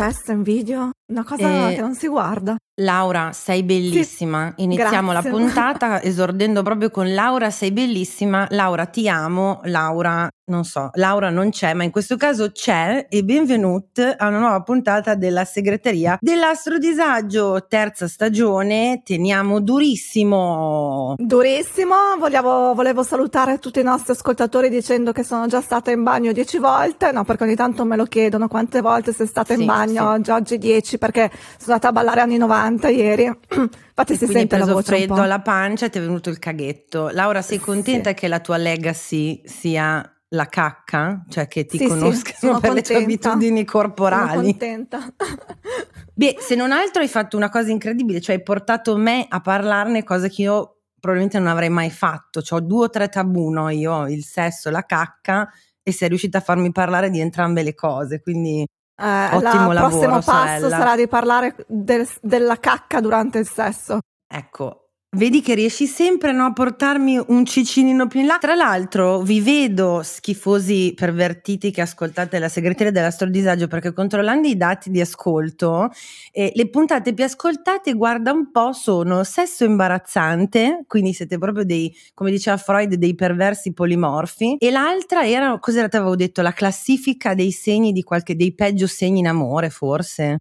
[0.00, 0.90] Cessa in video?
[1.10, 2.56] Una cosa Eh, che non si guarda.
[2.80, 4.52] Laura, sei bellissima.
[4.56, 5.30] Iniziamo grazie.
[5.30, 8.46] la puntata esordendo proprio con Laura, sei bellissima.
[8.50, 9.60] Laura, ti amo.
[9.64, 14.38] Laura, non so, Laura non c'è, ma in questo caso c'è e benvenuti a una
[14.38, 19.02] nuova puntata della segreteria dell'astrodisagio, terza stagione.
[19.04, 21.14] Teniamo durissimo.
[21.18, 26.32] Durissimo, volevo, volevo salutare tutti i nostri ascoltatori dicendo che sono già stata in bagno
[26.32, 29.66] dieci volte, no perché ogni tanto me lo chiedono quante volte sei stata Sì, in
[29.66, 30.22] bagno, sì.
[30.22, 34.26] già oggi dieci perché sono andata a ballare anni 90 ieri, infatti si Quindi hai
[34.26, 37.08] sente la preso voce un freddo alla pancia e ti è venuto il caghetto.
[37.10, 37.64] Laura, sei Sì.
[37.64, 41.24] contenta che la tua legacy sia la cacca?
[41.28, 43.28] Cioè che ti Sì, sì, conoscano sono per le tue contenta.
[43.30, 44.42] abitudini Sono corporali?
[44.50, 44.98] contenta.
[46.14, 50.04] Beh, se non altro hai fatto una cosa incredibile, cioè hai portato me a parlarne,
[50.04, 52.42] cosa che io probabilmente non avrei mai fatto.
[52.42, 53.68] Cioè, ho due o tre tabù, no?
[53.70, 55.48] Io, il sesso e la cacca,
[55.82, 58.66] e sei riuscita a farmi parlare di entrambe le cose, quindi
[59.00, 60.68] Eh, Ottimo il lavoro, prossimo passo sorella.
[60.78, 64.00] sarà di parlare del- della cacca durante il sesso.
[64.32, 64.89] ecco.
[65.16, 68.38] Vedi che riesci sempre no, a portarmi un cicinino più in là.
[68.38, 74.88] Tra l'altro, vi vedo schifosi pervertiti che ascoltate la segreteria dell'astrodisagio perché controllando i dati
[74.88, 75.90] di ascolto,
[76.30, 81.92] eh, le puntate più ascoltate, guarda un po', sono sesso imbarazzante, quindi siete proprio dei,
[82.14, 84.58] come diceva Freud, dei perversi polimorfi.
[84.60, 88.86] E l'altra era, cos'era ti avevo detto, la classifica dei segni di qualche, dei peggio
[88.86, 90.38] segni in amore, forse.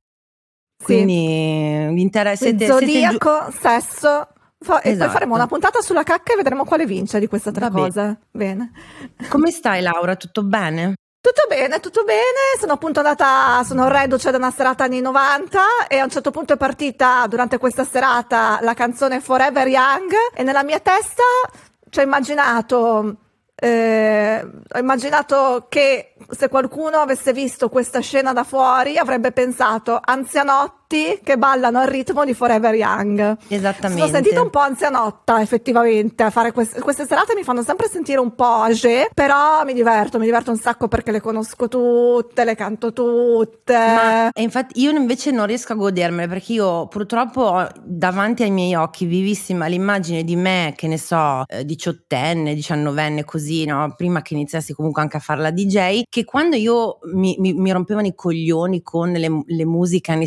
[0.77, 0.93] Sì.
[0.93, 4.27] Quindi vi interessa siete giu- Zodiaco, sesso.
[4.59, 5.05] Fa- E Esatto.
[5.05, 7.79] poi faremo una puntata sulla cacca e vedremo quale vince di queste tre Vabbè.
[7.79, 8.19] cose.
[8.31, 8.71] Bene.
[9.29, 10.15] Come stai Laura?
[10.15, 10.93] Tutto bene?
[11.21, 12.21] Tutto bene, tutto bene.
[12.59, 15.59] Sono appunto andata, sono reduce da una serata anni 90
[15.89, 20.43] e a un certo punto è partita durante questa serata la canzone Forever Young e
[20.43, 21.23] nella mia testa
[21.89, 23.15] ci ho immaginato,
[23.55, 29.99] eh, ho immaginato che se qualcuno avesse visto questa scena da fuori avrebbe pensato
[30.89, 33.37] anzianotti che ballano al ritmo di Forever Young.
[33.47, 34.01] Esattamente.
[34.01, 38.19] Sono sentita un po' anzianotta effettivamente a fare queste, queste serate mi fanno sempre sentire
[38.19, 42.55] un po' âgé, però mi diverto, mi diverto un sacco perché le conosco tutte, le
[42.55, 43.73] canto tutte.
[43.73, 48.51] Ma e infatti io invece non riesco a godermele perché io purtroppo ho davanti ai
[48.51, 53.93] miei occhi vivissima l'immagine di me, che ne so, eh, diciottenne, diciannovenne, così, no?
[53.95, 57.71] Prima che iniziassi comunque anche a fare la DJ, che quando io mi, mi- mi
[57.71, 60.25] rompevano i coglioni con le, le musiche anni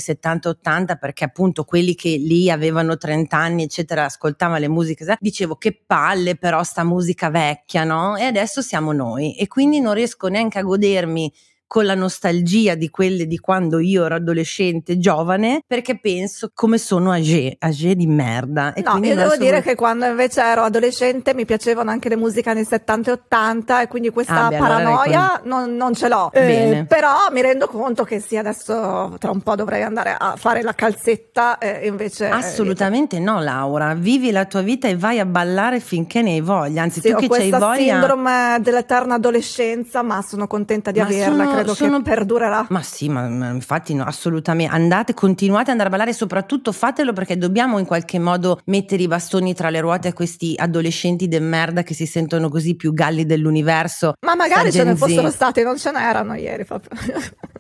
[0.60, 5.80] 70-80, perché appunto quelli che lì avevano 30 anni, eccetera, ascoltavano le musiche, dicevo che
[5.86, 8.16] palle però sta musica vecchia, no?
[8.16, 11.32] E adesso siamo noi e quindi non riesco neanche a godermi
[11.72, 17.12] con la nostalgia di quelle di quando io ero adolescente, giovane, perché penso come sono
[17.12, 18.75] âgé, âgé di merda.
[18.75, 22.16] E No, io devo dire vol- che quando invece ero adolescente mi piacevano anche le
[22.16, 26.09] musiche anni 70 e 80 e quindi questa Ah, beh, allora paranoia non, non ce
[26.09, 26.30] l'ho.
[26.34, 30.60] Eh, però mi rendo conto che sì, adesso tra un po' dovrei andare a fare
[30.60, 32.27] la calzetta e invece...
[32.27, 33.95] eh, Assolutamente no, Laura.
[33.95, 36.83] Vivi la tua vita e vai a ballare finché ne hai voglia.
[36.83, 37.75] Anzi, Sì, tu che c'hai voglia.
[37.95, 42.66] sindrome dell'eterna adolescenza, ma sono contenta di Ma averla, sono- credo sono- che perdurerà.
[42.68, 44.72] Ma sì, ma, ma infatti no, assolutamente.
[44.74, 49.09] Andate, continuate ad andare a ballare soprattutto fatelo perché dobbiamo in qualche modo mettere i
[49.09, 53.24] bastoni tra le ruote a questi adolescenti de merda che si sentono così più galli
[53.26, 54.14] dell'universo.
[54.26, 56.98] Ma magari ce ne fossero stati, non ce n'erano ieri proprio.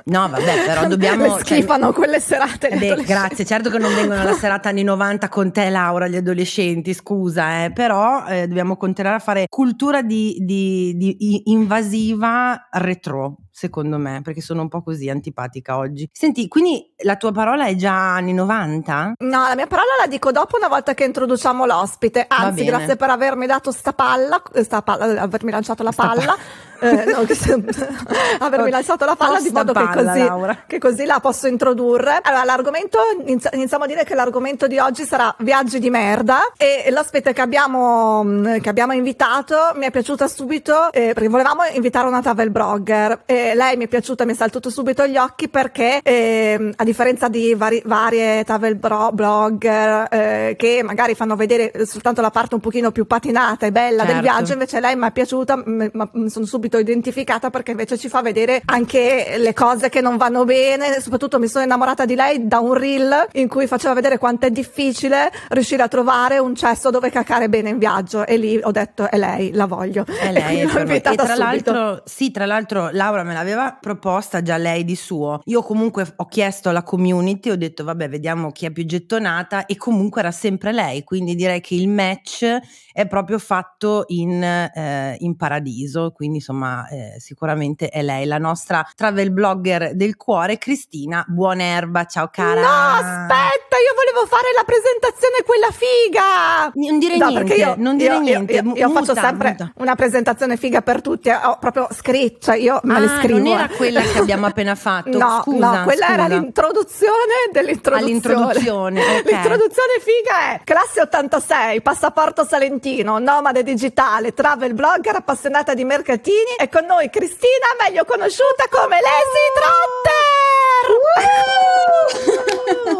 [0.04, 1.28] No, vabbè, però dobbiamo...
[1.36, 2.68] Cioè, schifano quelle serate.
[2.70, 6.16] Eh beh, grazie, certo che non vengono alla serata anni 90 con te Laura, gli
[6.16, 13.36] adolescenti, scusa, eh, però eh, dobbiamo continuare a fare cultura di, di- di- invasiva retro,
[13.52, 16.08] secondo me, perché sono un po' così antipatica oggi.
[16.10, 19.14] Senti, quindi la tua parola è già anni 90?
[19.18, 22.24] No, la mia parola la dico dopo una volta che introduciamo l'ospite.
[22.26, 26.36] Anzi, grazie per avermi dato sta palla, sta palla avermi lanciato la Sta pa- palla.
[26.82, 27.36] Eh, no, che
[28.38, 30.58] avermi lanciato la palla di Sta modo che, palla, così, Laura.
[30.66, 32.18] che così la posso introdurre.
[32.22, 36.90] Allora, l'argomento, inizi- iniziamo a dire che l'argomento di oggi sarà viaggi di merda e
[36.90, 42.06] l'ospite che abbiamo, mh, che abbiamo invitato mi è piaciuta subito eh, perché volevamo invitare
[42.08, 46.00] una travel blogger e lei mi è piaciuta, mi è saltato subito agli occhi perché
[46.02, 52.20] ehm, a differenza di vari- varie travel bro- blogger eh, che magari fanno vedere soltanto
[52.20, 54.20] la parte un pochino più patinata e bella del Certo.
[54.22, 55.90] viaggio, invece lei mi è piaciuta, mi
[56.30, 61.00] sono subito identificata perché invece ci fa vedere anche le cose che non vanno bene,
[61.00, 64.50] soprattutto mi sono innamorata di lei da un reel in cui faceva vedere quanto è
[64.50, 69.10] difficile riuscire a trovare un cesso dove cacare bene in viaggio e lì ho detto
[69.10, 70.04] è lei, la voglio.
[70.04, 70.60] È E lei.
[70.60, 71.72] E invitata tra subito.
[71.72, 75.40] l'altro, sì, tra l'altro Laura me l'aveva proposta già lei di suo.
[75.44, 79.76] Io comunque ho chiesto alla community, ho detto vabbè, vediamo chi è più gettonata e
[79.76, 82.58] comunque era sempre lei, quindi direi che il match
[82.92, 88.86] è proprio fatto in, eh, in paradiso, quindi insomma eh, sicuramente è lei, la nostra
[88.94, 92.04] travel blogger del cuore, Cristina Buonerba.
[92.06, 92.60] Ciao cara.
[92.60, 96.70] No, aspetta, io volevo fare la presentazione quella figa.
[96.74, 98.52] Non dire No, niente, io, non dire io- niente.
[98.54, 99.72] Io, io muta, faccio sempre muta.
[99.76, 103.38] una presentazione figa per tutti, ho proprio scritto, cioè io me le Ah, scrivo.
[103.38, 103.76] non era eh.
[103.76, 105.10] quella che abbiamo appena fatto.
[105.22, 106.38] No, Scusa, no, quella era scusa.
[106.38, 108.00] l'introduzione dell'introduzione.
[108.10, 109.24] All'introduzione, ok.
[109.30, 116.68] L'introduzione figa è classe 86, passaporto salentino, nomade digitale, travel blogger, appassionata di mercatini e
[116.68, 120.20] con noi Cristina, meglio conosciuta come Lazy Trotter.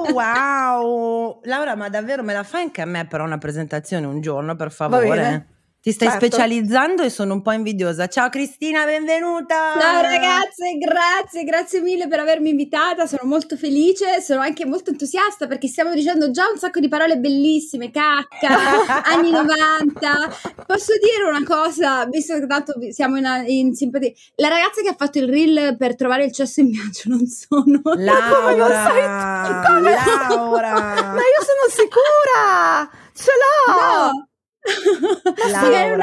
[0.12, 4.56] Wow, Laura, ma davvero me la fai anche a me però una presentazione un giorno,
[4.56, 5.46] per favore?
[5.82, 6.26] Ti stai Certo.
[6.26, 8.06] specializzando e sono un po' invidiosa.
[8.06, 9.76] Ciao Cristina, benvenuta.
[9.80, 15.48] Ciao ragazze, grazie, grazie mille per avermi invitata, sono molto felice, sono anche molto entusiasta
[15.48, 20.64] perché stiamo dicendo già un sacco di parole bellissime, cacca, anni 90.
[20.68, 24.94] Posso dire una cosa, visto che tanto siamo in, in simpatia, la ragazza che ha
[24.96, 27.80] fatto il reel per trovare il cesso in viaggio non sono...
[27.98, 29.66] Laura, come lo sai?
[29.66, 30.72] Come Laura.
[30.74, 33.72] Ma io sono sicura, ce l'ho.
[33.72, 34.26] No!
[35.62, 35.96] Magari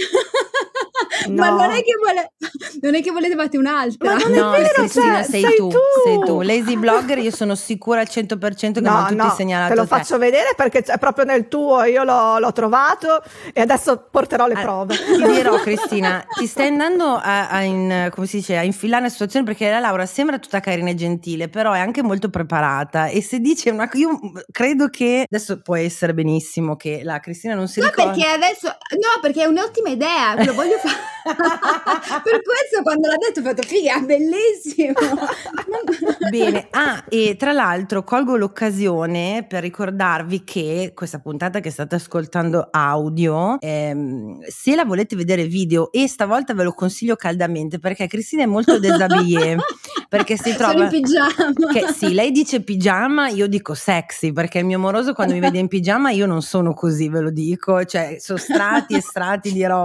[0.00, 0.08] Un'altra.
[1.28, 1.56] Ma No.
[1.60, 2.32] non è che vuole,
[2.80, 4.14] non è che volevate un'altra.
[4.14, 5.76] Ma non è No, vero, Cristina, cioè, sei, sei tu, tu.
[6.04, 6.40] sei tu.
[6.40, 9.88] Lazy blogger, io sono sicura al 100% che mi hanno tutti segnalato te lo te.
[9.88, 14.54] faccio vedere perché è proprio nel tuo, io l'ho, l'ho trovato e adesso porterò le
[14.54, 14.94] Ah, prove.
[14.96, 19.08] Ti dirò, Cristina, ti stai andando a, a in- come si dice, a infilare la
[19.10, 23.06] situazione perché la Laura sembra tutta carina e gentile, però è anche molto preparata.
[23.08, 24.18] E se dice una cosa, io
[24.50, 28.12] credo che adesso può essere benissimo che la Cristina non si No, ricorda.
[28.12, 31.08] perché adesso no, perché è un'ottima idea, lo voglio fare.
[31.24, 34.94] per questo quando l'ha detto ho fatto figa, bellissimo.
[36.30, 42.68] Bene, ah, e tra l'altro colgo l'occasione per ricordarvi che questa puntata che state ascoltando
[42.70, 48.44] audio, ehm, se la volete vedere video, e stavolta ve lo consiglio caldamente perché Cristina
[48.44, 49.56] è molto déshabillée,
[50.08, 50.84] perché si Sono trova...
[50.84, 51.52] in pigiama.
[51.72, 55.58] Che sì, lei dice pigiama, io dico sexy, perché il mio moroso quando mi vede
[55.58, 59.64] in pigiama io non sono così, ve lo dico, cioè sono strati e strati di
[59.64, 59.79] roba,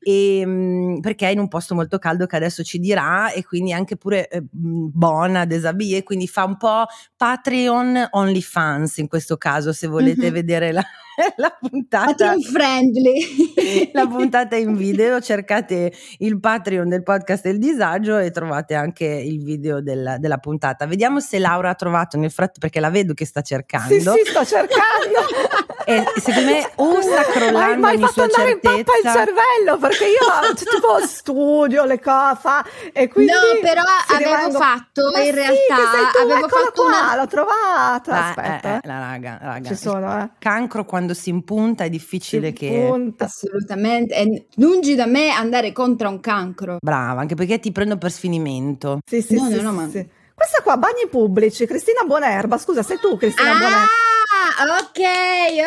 [0.00, 3.72] e, mm, perché è in un posto molto caldo che adesso ci dirà e quindi
[3.72, 6.84] anche pure eh, buona, desabillée, quindi fa un po'
[7.16, 10.32] Patreon OnlyFans in questo caso, se volete Mhm.
[10.32, 10.82] vedere la,
[11.36, 12.06] la puntata.
[12.06, 13.50] Patreon friendly.
[13.92, 19.42] La puntata in video, cercate il Patreon del podcast del disagio e trovate anche il
[19.42, 20.86] video del- della puntata.
[20.86, 23.88] Vediamo se Laura ha trovato nel frattempo, perché la vedo che sta cercando.
[23.94, 24.80] Sì, sì, sto cercando.
[25.84, 29.12] E secondo me o sta Hai crollando mai ogni fatto andare in pappa il certezza.
[29.24, 34.58] cervello perché io cioè, tipo studio le cose fa, e quindi No, però avevo rimango-
[34.58, 38.76] fatto, Ma in sì, realtà, avevo eccola fatto qua, una- l'ho trovata Ah, aspetta eh.
[38.76, 39.68] eh, la raga, raga.
[39.68, 42.86] ci sono eh Cancro quando si impunta è difficile Ci che...
[42.88, 43.24] punta.
[43.24, 44.24] Assolutamente, è
[44.56, 46.78] lungi da me andare contro un cancro.
[46.80, 48.98] Brava, anche perché ti prendo per sfinimento.
[49.04, 50.08] sì sì No, sì, no, no, sì, ma- sì.
[50.34, 53.86] questa qua bagni pubblici Cristina Buonerba scusa sei tu Cristina Buonerba
[54.44, 55.00] Ah, ok,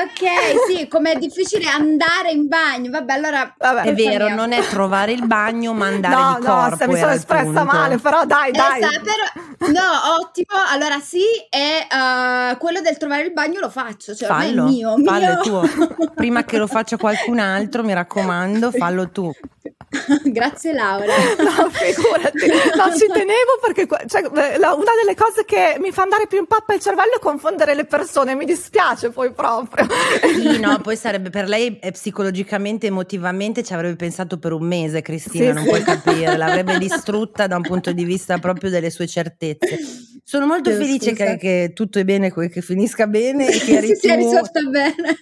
[0.10, 2.89] ok, sì, com'è difficile andare in bagno.
[2.89, 3.84] Vabbè, allora Vabbè.
[3.84, 4.36] È vero, mia.
[4.36, 6.75] non è trovare il bagno, ma andare no di no corpo.
[6.77, 7.63] se mi sono il espressa punto.
[7.63, 10.48] male però dai dai Esatto, però, no, ottimo.
[10.72, 14.67] Allora sì, e eh, quello del trovare il bagno lo faccio, cioè ormai è Fallo,
[14.67, 15.32] mio, fallo mio.
[15.32, 16.10] è tuo.
[16.13, 19.32] Prima che lo faccia qualcun altro, mi raccomando, fallo tu.
[20.25, 21.14] Grazie Laura.
[21.16, 26.40] No, figurati, no, ci tenevo perché cioè, una delle cose che mi fa andare più
[26.40, 29.88] in pappa il cervello è confondere le persone, mi dispiace poi proprio.
[30.22, 35.02] Sì, no, poi sarebbe per lei eh, psicologicamente, emotivamente ci avrebbe pensato per un mese
[35.02, 35.70] Cristina, sì, non sì.
[35.70, 39.80] puoi capire, l'avrebbe distrutta da un punto di vista proprio delle sue certezze.
[40.24, 43.96] Sono molto Dio, felice che, che, tutto è bene, che finisca bene e che si
[43.96, 45.18] sia risolta bene.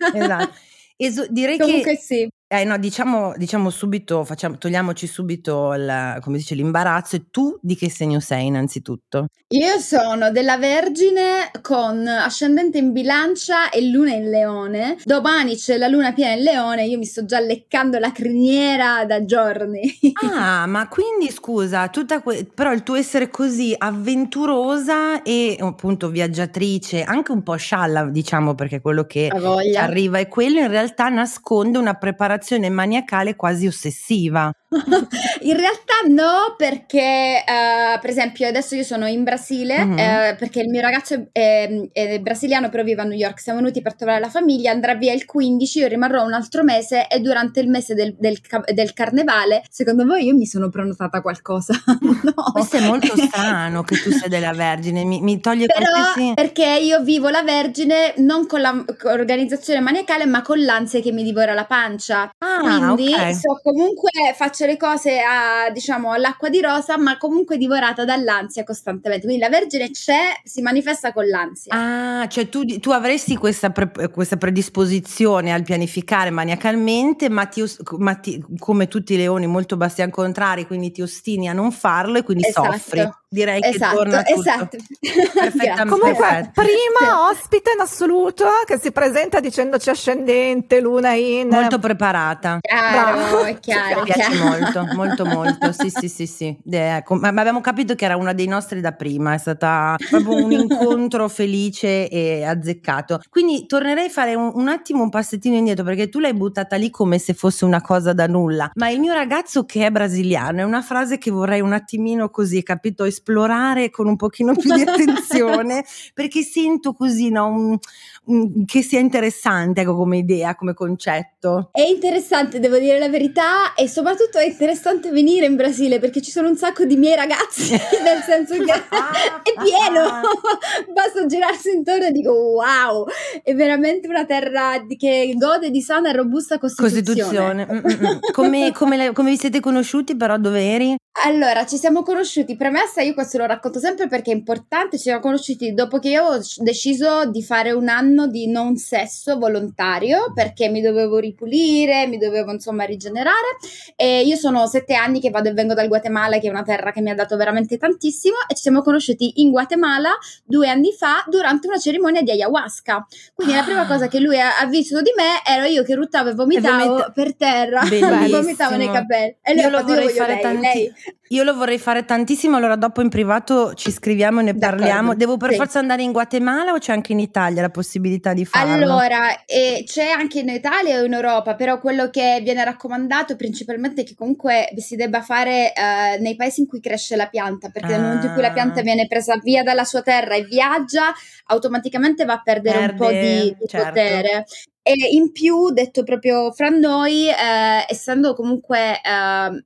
[0.97, 1.27] Esatto.
[1.29, 2.29] Direi Comunque che sì.
[2.53, 7.15] Eh no, diciamo, diciamo subito, facciamo, togliamoci subito il, come dice, l'imbarazzo.
[7.15, 9.25] E tu di che segno sei innanzitutto?
[9.47, 14.97] Io sono della Vergine con ascendente in bilancia e luna in leone.
[15.03, 19.25] Domani c'è la luna piena in leone, io mi sto già leccando la criniera da
[19.25, 19.81] giorni.
[20.35, 27.03] Ah, ma quindi scusa, tutta que- però il tuo essere così avventurosa e appunto viaggiatrice,
[27.03, 29.29] anche un po' scialla, diciamo, perché quello che
[29.75, 34.51] arriva è quello, in realtà nasconde una preparazione preparazione maniacale quasi ossessiva.
[35.41, 39.97] in realtà no, perché uh, per esempio adesso io sono in Brasile, mm-hmm.
[39.97, 43.81] eh, perché il mio ragazzo è, è, brasiliano però vive a New York, siamo venuti
[43.81, 47.59] per trovare la famiglia, andrà via il 15, io rimarrò un altro mese e durante
[47.59, 48.39] il mese del, del,
[48.73, 51.73] del carnevale, secondo voi io mi sono prenotata qualcosa?
[52.01, 52.33] no.
[52.51, 56.33] Questo è molto strano che tu sei della Vergine, mi, mi toglie però qualsiasi...
[56.33, 61.53] perché io vivo la Vergine non con l'organizzazione maniacale ma con l'ansia che mi divora
[61.53, 62.29] la pancia.
[62.39, 63.33] Ah, Quindi okay.
[63.33, 68.63] so comunque faccio faccio le cose a, diciamo, all'acqua di rosa, ma comunque divorata dall'ansia
[68.63, 69.25] costantemente.
[69.25, 71.73] Quindi la Vergine c'è, si manifesta con l'ansia.
[71.75, 77.63] Ah, cioè tu, tu avresti questa, pre, questa, predisposizione al pianificare maniacalmente, ma, ti,
[77.97, 82.17] ma ti, come tutti i leoni molto bastian contrari, quindi ti ostini a non farlo
[82.17, 82.71] e quindi esatto.
[82.71, 83.09] soffri.
[83.33, 84.39] Direi esatto, che torna tutto.
[84.39, 84.77] Esatto.
[85.33, 85.89] Perfettamente.
[85.89, 86.61] Comunque, perfetto.
[86.61, 91.47] prima ospite in assoluto che si presenta dicendoci ascendente, luna in...
[91.47, 92.59] Molto preparata.
[92.61, 94.01] Chiaro, è chiaro.
[94.01, 95.71] Mi piace molto, molto, molto.
[95.71, 96.57] Sì, sì, sì, sì.
[96.69, 100.51] Ecco, ma abbiamo capito che era una dei nostri da prima, è stata proprio un
[100.53, 103.21] incontro felice e azzeccato.
[103.29, 106.91] Quindi tornerei a fare un, un attimo un passettino indietro perché tu l'hai buttata lì
[106.91, 108.69] come se fosse una cosa da nulla.
[108.75, 112.61] Ma il mio ragazzo che è brasiliano è una frase che vorrei un attimino così,
[112.61, 113.05] capito?
[113.23, 117.77] Esplorare con un pochino più di attenzione perché sento così no, un,
[118.25, 121.69] un, che sia interessante ecco, come idea, come concetto.
[121.71, 126.31] È interessante, devo dire la verità, e soprattutto è interessante venire in Brasile perché ci
[126.31, 127.71] sono un sacco di miei ragazzi,
[128.03, 130.21] nel senso che è pieno,
[130.93, 133.05] basta girarsi intorno e dico wow,
[133.43, 137.65] è veramente una terra che gode di sana e robusta costituzione.
[137.65, 137.67] costituzione.
[137.71, 138.17] Mm, mm, mm.
[138.31, 140.95] come, come, come vi siete conosciuti però, dove eri?
[141.25, 145.19] Allora, ci siamo conosciuti, premessa, io questo lo racconto sempre perché è importante, ci siamo
[145.19, 150.69] conosciuti dopo che io ho deciso di fare un anno di non sesso volontario perché
[150.69, 153.57] mi dovevo ripulire, mi dovevo insomma rigenerare
[153.95, 156.91] e io sono sette anni che vado e vengo dal Guatemala che è una terra
[156.91, 161.23] che mi ha dato veramente tantissimo e ci siamo conosciuti in Guatemala due anni fa
[161.27, 163.05] durante una cerimonia di ayahuasca.
[163.33, 163.57] Quindi ah.
[163.57, 166.33] la prima cosa che lui ha, ha, visto di me ero io che ruttavo e
[166.33, 167.81] vomitavo vomita- per terra,
[168.29, 170.93] vomitavo nei capelli e lui io lo vorrei fare tanti- lei.
[171.29, 174.83] Io lo vorrei fare tantissimo, allora dopo in privato ci scriviamo e ne D'accordo.
[174.83, 175.15] parliamo.
[175.15, 175.55] Devo per sì.
[175.55, 178.73] forza andare in Guatemala o c'è anche in Italia la possibilità di farlo?
[178.73, 184.01] Allora, eh, c'è anche in Italia o in Europa, però quello che viene raccomandato principalmente
[184.01, 187.93] è che comunque si debba fare eh, nei paesi in cui cresce la pianta, perché
[187.93, 187.97] ah.
[187.97, 188.83] nel momento in cui la pianta ah.
[188.83, 191.13] viene presa via dalla sua terra e viaggia,
[191.45, 193.87] automaticamente va a perdere Perde, un po' di, di certo.
[193.87, 194.45] potere.
[194.81, 199.63] E in più, detto proprio fra noi, eh, essendo comunque eh,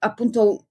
[0.00, 0.65] appunto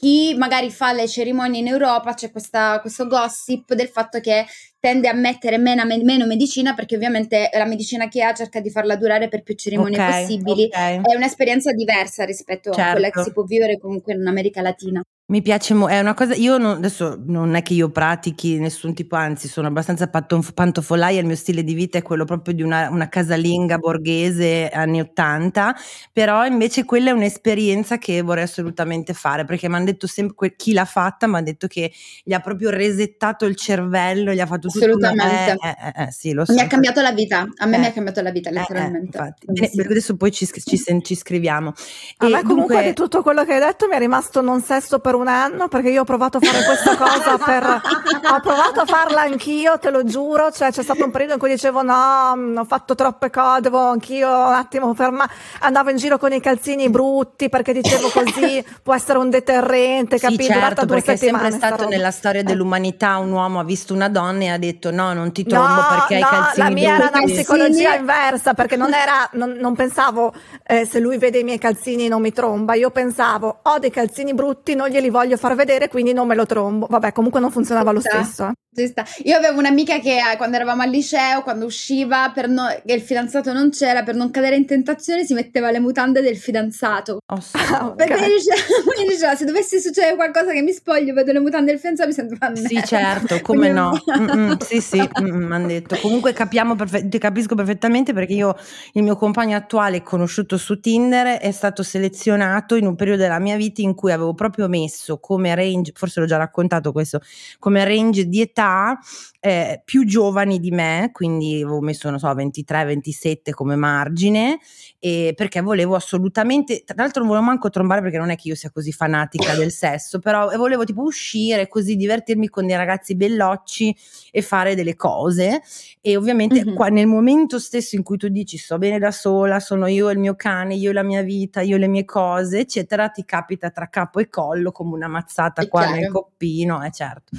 [0.00, 4.46] chi magari fa le cerimonie in Europa c'è questa, questo gossip del fatto che
[4.80, 8.96] tende a mettere meno, meno, medicina perché ovviamente la medicina che ha cerca di farla
[8.96, 10.64] durare per più cerimonie okay, possibili.
[10.64, 11.00] Okay.
[11.02, 12.80] È un'esperienza diversa rispetto certo.
[12.80, 13.28] a quella che certo.
[13.28, 15.02] si può vivere comunque in America Latina.
[15.30, 18.94] Mi piace, mo- è una cosa, io non, adesso non è che io pratichi nessun
[18.94, 22.62] tipo, anzi sono abbastanza pantof- pantofolaia, il mio stile di vita è quello proprio di
[22.62, 25.76] una, una casalinga borghese anni 80,
[26.12, 30.72] però invece quella è un'esperienza che vorrei assolutamente fare, perché mi hanno detto sempre, chi
[30.72, 31.92] l'ha fatta mi ha detto che
[32.24, 34.68] gli ha proprio resettato il cervello, gli ha fatto.
[34.74, 35.56] Assolutamente.
[35.60, 36.52] Una, eh, eh, eh, sì, lo so.
[36.52, 39.34] Mi ha cambiato la vita, a me mi ha cambiato la vita letteralmente.
[39.54, 39.80] Sì.
[39.80, 41.72] Adesso poi ci, ci, ci scriviamo.
[42.18, 42.82] A e me comunque dunque...
[42.84, 45.90] di tutto quello che hai detto mi è rimasto non sesso per un anno perché
[45.90, 47.64] io ho provato a fare questa cosa per
[48.32, 51.50] ho provato a farla anch'io te lo giuro cioè c'è stato un periodo in cui
[51.50, 56.18] dicevo no mm, ho fatto troppe cose devo anch'io un attimo fermare andavo in giro
[56.18, 61.12] con i calzini brutti perché dicevo così può essere un deterrente sì, capito certo, perché
[61.12, 64.90] è sempre stato nella storia dell'umanità un uomo ha visto una donna e ha detto
[64.92, 67.94] no, non ti trombo No, perché hai i no, calzini la mia era una psicologia
[67.96, 70.32] inversa perché non era, non, non pensavo
[70.66, 74.34] eh, se lui vede i miei calzini non mi tromba, io pensavo ho dei calzini
[74.34, 76.86] brutti, non glieli voglio far vedere quindi non me lo trombo.
[76.88, 78.52] Vabbè, comunque non funzionava lo stesso.
[78.72, 79.04] Sta.
[79.24, 83.00] Io avevo un'amica che eh, quando eravamo al liceo, quando usciva, per no- che il
[83.00, 87.18] fidanzato non c'era, per non cadere in tentazione si metteva le mutande del fidanzato.
[87.26, 87.58] Oh, sì.
[87.80, 87.94] Ok.
[87.96, 88.60] Perché mi diceva,
[89.08, 92.36] diceva, se dovesse succedere qualcosa che mi spoglio, vedo le mutande del fidanzato, mi sento
[92.40, 94.02] una Sì, certo, come Quindi- no.
[94.18, 95.96] Mm-mm, sì, sì, mi hanno detto.
[96.00, 98.56] Comunque capiamo perfe- ti capisco perfettamente perché io,
[98.92, 103.56] il mio compagno attuale conosciuto su Tinder è stato selezionato in un periodo della mia
[103.56, 107.20] vita in cui avevo proprio messo come range, forse l'ho già raccontato questo,
[107.58, 108.98] come range di età
[109.40, 114.58] eh, più giovani di me, quindi avevo messo, non so, 23-27 come margine,
[114.98, 118.54] e perché volevo assolutamente, tra l'altro non volevo manco trombare perché non è che io
[118.54, 123.96] sia così fanatica del sesso, però volevo tipo uscire così, divertirmi con dei ragazzi bellocci
[124.30, 125.62] e fare delle cose
[126.02, 126.74] e ovviamente Mhm.
[126.74, 130.12] qua, nel momento stesso in cui tu dici sto bene da sola, sono io e
[130.12, 133.24] il mio cane, io e la mia vita, io e le mie cose, eccetera, ti
[133.24, 135.96] capita tra capo e collo come una mazzata È qua chiaro.
[135.96, 137.36] nel coppino, eh certo.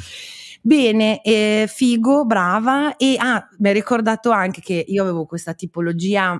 [0.64, 2.96] Bene, eh, figo, brava.
[2.98, 6.38] E ah, mi hai ricordato anche che io avevo questa tipologia,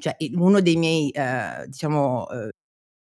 [0.00, 2.50] cioè uno dei miei, eh, diciamo, eh,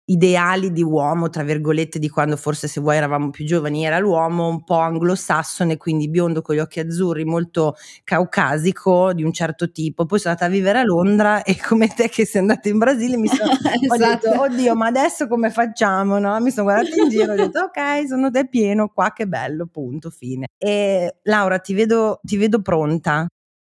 [0.06, 4.49] ideali di uomo, tra virgolette, di quando forse se vuoi eravamo più giovani, era l'uomo
[4.49, 10.04] un po' anglosassone, quindi biondo con gli occhi azzurri, molto caucasico, di un certo tipo.
[10.06, 13.16] Poi sono andata a vivere a Londra e come te che sei andata in Brasile
[13.16, 13.50] mi sono
[13.94, 14.28] Esatto.
[14.28, 16.18] detto, oddio, ma adesso come facciamo?
[16.18, 16.38] No?
[16.40, 19.66] Mi sono guardata in giro e ho detto, ok, sono te pieno qua, che bello,
[19.66, 20.47] punto, fine.
[20.59, 23.26] E Laura, ti vedo, ti vedo pronta.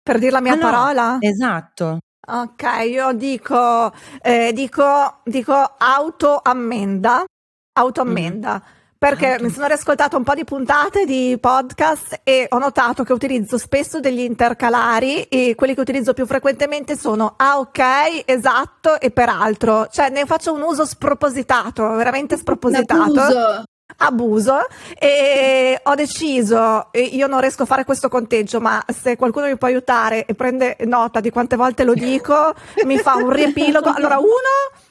[0.02, 1.16] Per dire la mia Ah, no, parola?
[1.20, 1.98] Esatto.
[2.28, 7.24] Ok, io dico, eh, dico, dico autoammenda,
[7.78, 8.60] autoammenda,
[8.98, 13.12] perché Auto- mi sono riascoltato un po' di puntate di podcast e ho notato che
[13.12, 19.12] utilizzo spesso degli intercalari e quelli che utilizzo più frequentemente sono ah ok, esatto e
[19.12, 23.20] peraltro, cioè ne faccio un uso spropositato, veramente spropositato.
[23.20, 23.62] Abuso.
[23.98, 24.66] Abuso
[24.98, 29.68] e ho deciso, io non riesco a fare questo conteggio, ma se qualcuno mi può
[29.68, 33.92] aiutare e prende nota di quante volte lo dico, mi fa un riepilogo.
[33.92, 34.28] Allora, uno,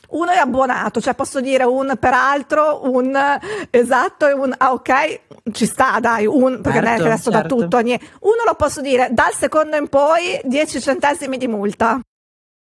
[0.09, 3.17] uno è abbuonato, cioè posso dire un peraltro, un
[3.69, 5.19] esatto e un ah ok,
[5.51, 7.55] ci sta dai, un, perché non è che Certo, adesso da certo.
[7.55, 8.05] tutto, niente.
[8.21, 11.99] Uno lo posso dire, dal secondo in poi 10 centesimi di multa.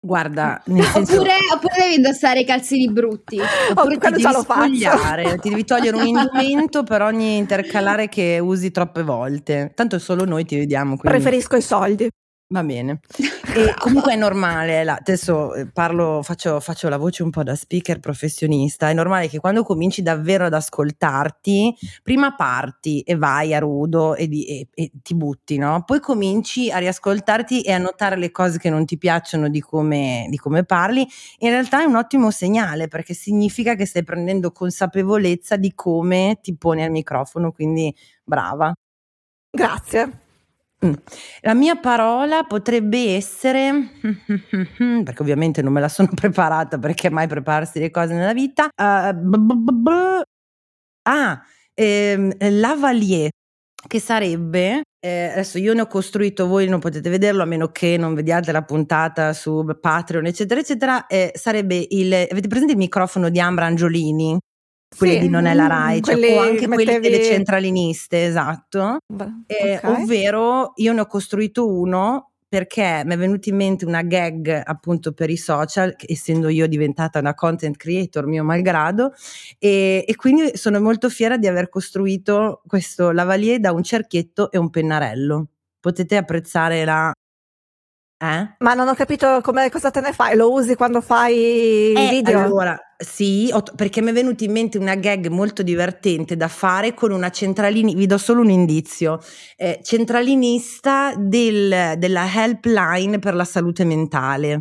[0.02, 1.16] Guarda, nel senso...
[1.16, 3.38] Oppure, oppure devi indossare i calzini brutti.
[3.38, 8.70] Oppure ti quello devi spogliare, ti devi togliere un indumento per ogni intercalare che usi
[8.70, 9.72] troppe volte.
[9.74, 10.96] Tanto solo noi ti vediamo.
[10.96, 11.18] Quindi...
[11.18, 12.08] Preferisco i soldi.
[12.52, 13.00] Va bene.
[13.52, 17.56] E comunque è normale, la- adesso eh, parlo, faccio, faccio la voce un po' da
[17.56, 23.58] speaker professionista, è normale che quando cominci davvero ad ascoltarti, prima parti e vai a
[23.58, 25.82] rudo e, di- e- e ti butti, no?
[25.84, 30.26] Poi cominci a riascoltarti e a notare le cose che non ti piacciono di come,
[30.30, 31.04] di come parli.
[31.38, 36.56] In realtà è un ottimo segnale perché significa che stai prendendo consapevolezza di come ti
[36.56, 38.72] poni al microfono, quindi brava.
[39.50, 40.29] Grazie.
[40.84, 40.94] Mm.
[41.42, 43.90] La mia parola potrebbe essere,
[45.04, 48.68] perché ovviamente non me la sono preparata perché mai prepararsi le cose nella vita.
[48.74, 50.22] Uh, b- b- b-
[51.08, 51.42] ah,
[51.74, 53.28] ehm, lavalier,
[53.86, 57.96] che sarebbe, eh, adesso io ne ho costruito, voi non potete vederlo a meno che
[57.98, 61.06] non vediate la puntata su Patreon, eccetera, eccetera.
[61.06, 64.38] eh, sarebbe il, avete presente il microfono di Ambra Angiolini?
[64.96, 68.98] Quelli Sì, di Non è la Rai, cioè, o anche mettevi- delle centraliniste, esatto.
[69.46, 69.84] Eh, Ok.
[69.84, 75.12] Ovvero io ne ho costruito uno perché mi è venuta in mente una gag appunto
[75.12, 79.12] per i social, essendo io diventata una content creator mio malgrado,
[79.56, 84.58] e, e quindi sono molto fiera di aver costruito questo lavalier da un cerchietto e
[84.58, 85.46] un pennarello.
[85.78, 87.12] Potete apprezzare la...
[88.22, 88.48] Eh?
[88.58, 92.08] Ma non ho capito come, cosa te ne fai, lo usi quando fai i Eh,
[92.10, 92.38] video?
[92.44, 96.92] Allora, sì, ho- perché mi è venuta in mente una gag molto divertente da fare
[96.92, 99.18] con una centralini, vi do solo un indizio,
[99.56, 104.58] eh, centralinista del- della helpline per la salute mentale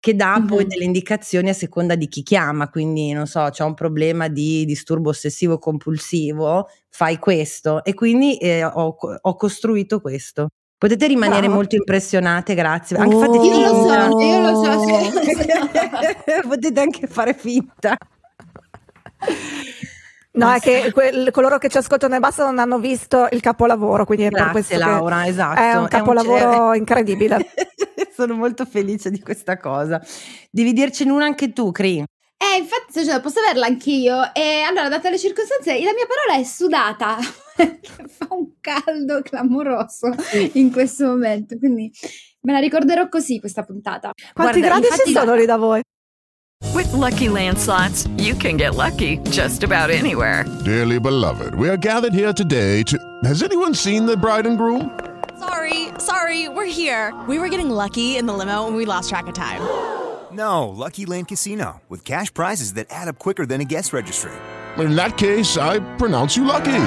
[0.00, 0.68] che dà poi Mhm.
[0.68, 5.10] delle indicazioni a seconda di chi chiama, quindi non so, c'è un problema di disturbo
[5.10, 10.48] ossessivo compulsivo, fai questo e quindi eh, ho, ho costruito questo.
[10.80, 11.54] Potete rimanere Bravo.
[11.56, 12.96] molto impressionate, grazie.
[12.96, 13.44] Anche fate Oh.
[13.44, 14.08] Io lo finta.
[14.08, 16.48] so, io lo so, sì, io lo so.
[16.48, 17.98] Potete anche fare finta.
[20.32, 24.06] No, è che quel- coloro che ci ascoltano e basta non hanno visto il capolavoro,
[24.06, 25.60] quindi è per Grazie questo che Laura, esatto.
[25.60, 27.50] è un capolavoro incredibile.
[28.16, 30.00] Sono molto felice di questa cosa.
[30.50, 31.98] Devi dircene una anche tu, Cri.
[31.98, 34.32] Eh, infatti, dicendo, posso averla anch'io.
[34.32, 37.16] E allora, date le circostanze, la mia parola è sudata.
[38.08, 40.14] fa un caldo clamoroso
[40.54, 41.90] in questo momento, quindi
[42.42, 44.12] me la ricorderò così questa puntata.
[44.32, 45.80] Quanti Guarda, gradi ci sono lì da voi?
[46.74, 50.44] With Lucky Land slots, you can get lucky just about anywhere.
[50.64, 52.98] Dearly beloved, we are gathered here today to.
[53.24, 54.90] Has anyone seen the bride and groom?
[55.38, 57.14] Sorry, sorry, we're here.
[57.26, 59.60] We were getting lucky in the limo and we lost track of time.
[60.32, 64.30] No, Lucky Land Casino, with cash prizes that add up quicker than a guest registry.
[64.78, 66.86] In that case, I pronounce you lucky.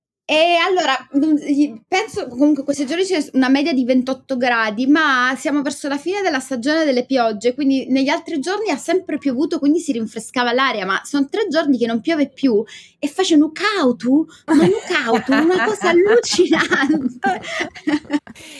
[0.23, 5.61] E allora, mm, penso comunque questi giorni c'è una media di 28 gradi, ma siamo
[5.61, 9.79] verso la fine della stagione delle piogge, quindi negli altri giorni ha sempre piovuto, quindi
[9.79, 12.63] si rinfrescava l'aria, ma sono tre giorni che non piove più
[12.97, 17.41] e face cautu, ma cautu, una cosa allucinante.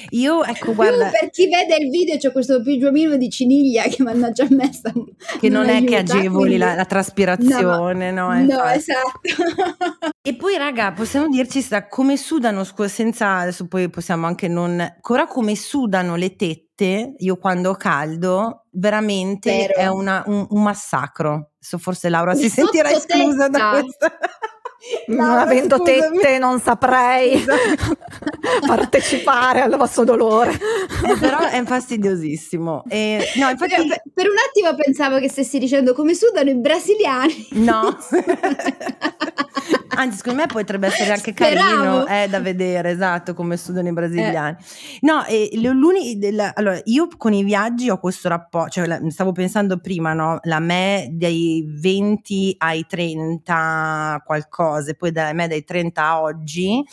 [0.10, 4.04] Io, ecco, Io guarda, per chi vede il video c'è questo pigiamino di ciniglia che
[4.04, 4.92] mannaggia a me sta-
[5.40, 8.28] che non è che aiuta, agevoli quindi- la, la traspirazione, no?
[8.28, 8.78] No, eh, no, infatti.
[8.78, 10.12] esatto.
[10.24, 14.80] E poi, raga, possiamo dirci sta, come sudano, senza adesso poi possiamo anche non.
[14.80, 19.74] Ancora come sudano le tette, io quando ho caldo, veramente Vero.
[19.74, 21.50] è una- un, un massacro.
[21.58, 24.18] Adesso forse Laura si Il sentirà esclusa da questa.
[25.08, 26.18] Non avendo scusami.
[26.20, 27.44] tette non saprei
[28.66, 30.52] partecipare al vostro dolore.
[30.54, 32.84] Eh, Però è fastidiosissimo.
[32.88, 37.48] E, no, infatti, Per, per un attimo pensavo che stessi dicendo come sudano i brasiliani.
[37.52, 37.98] no.
[39.94, 42.06] Anzi, secondo me potrebbe essere anche Speravo.
[42.06, 44.56] carino eh, da vedere, esatto, come sudano i brasiliani.
[45.02, 49.02] No, e le- l'uni- del- allora, io con i viaggi ho questo rapporto, cioè la-
[49.10, 50.40] stavo pensando prima, no?
[50.44, 56.84] La me dei 20 ai 30 qualcosa, e poi da me dai 30 a oggi,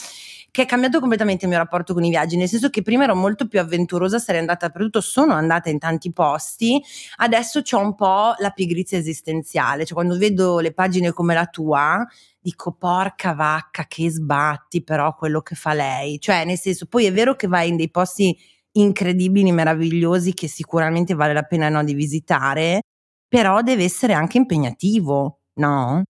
[0.51, 3.15] che è cambiato completamente il mio rapporto con i viaggi, nel senso che prima ero
[3.15, 6.83] molto più avventurosa, sarei andata dappertutto, sono andata in tanti posti,
[7.17, 12.05] adesso c'ho un po' la pigrizia esistenziale, cioè quando vedo le pagine come la tua,
[12.41, 17.13] dico porca vacca che sbatti però quello che fa lei, cioè nel senso poi è
[17.13, 18.37] vero che vai in dei posti
[18.73, 22.83] incredibili, meravigliosi che sicuramente vale la pena no, di visitare,
[23.29, 26.03] però deve essere anche impegnativo, no?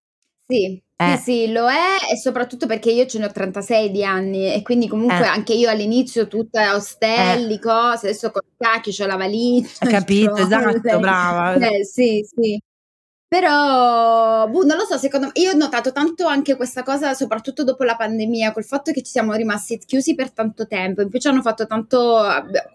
[0.47, 1.15] Sì, Eh.
[1.15, 4.61] sì, sì, lo è e soprattutto perché io ce ne ho 36 di anni e
[4.61, 5.27] quindi comunque Eh.
[5.27, 9.69] anche io all'inizio tutta ostelli, cose, adesso con i cacchi c'ho la valigia.
[9.79, 10.31] Hai capito?
[10.33, 11.53] c'ho Esatto, brava.
[11.53, 12.59] Eh, sì, sì.
[13.29, 17.63] Però, boh, non lo so, secondo me, io ho notato tanto anche questa cosa, soprattutto
[17.63, 21.19] dopo la pandemia, col fatto che ci siamo rimasti chiusi per tanto tempo, in più
[21.19, 22.21] ci hanno fatto tanto,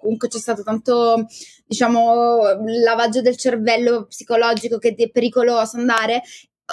[0.01, 1.27] comunque c'è stato tanto,
[1.67, 2.43] diciamo,
[2.85, 6.23] lavaggio del cervello psicologico che è pericoloso andare.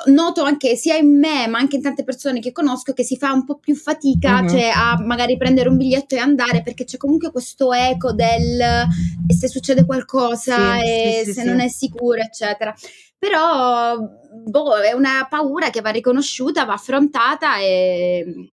[0.05, 3.33] Noto anche sia in me, ma anche in tante persone che conosco che si fa
[3.33, 4.47] un po' più fatica, Mhm.
[4.47, 8.85] cioè a magari prendere un biglietto e andare perché c'è comunque questo eco del
[9.27, 11.47] se succede qualcosa Sì, e sì, se sì.
[11.47, 12.73] non è sicuro, eccetera.
[13.17, 18.49] Però, boh, è una paura che va riconosciuta, va affrontata e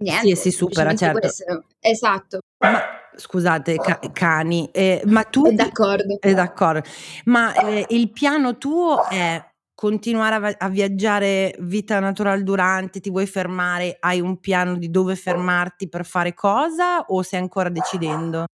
[0.00, 0.26] niente.
[0.36, 1.26] Sì, si supera, certo.
[1.26, 2.80] essere- Esatto, Ma
[3.14, 5.44] scusate, ca- cani, eh, ma tu...
[5.44, 6.16] è d'accordo.
[6.18, 6.82] È d'accordo,
[7.26, 9.44] ma eh, il piano tuo è
[9.78, 15.14] continuare a, a viaggiare vita natural durante, ti vuoi fermare, hai un piano di dove
[15.14, 18.46] fermarti per fare cosa o stai ancora decidendo?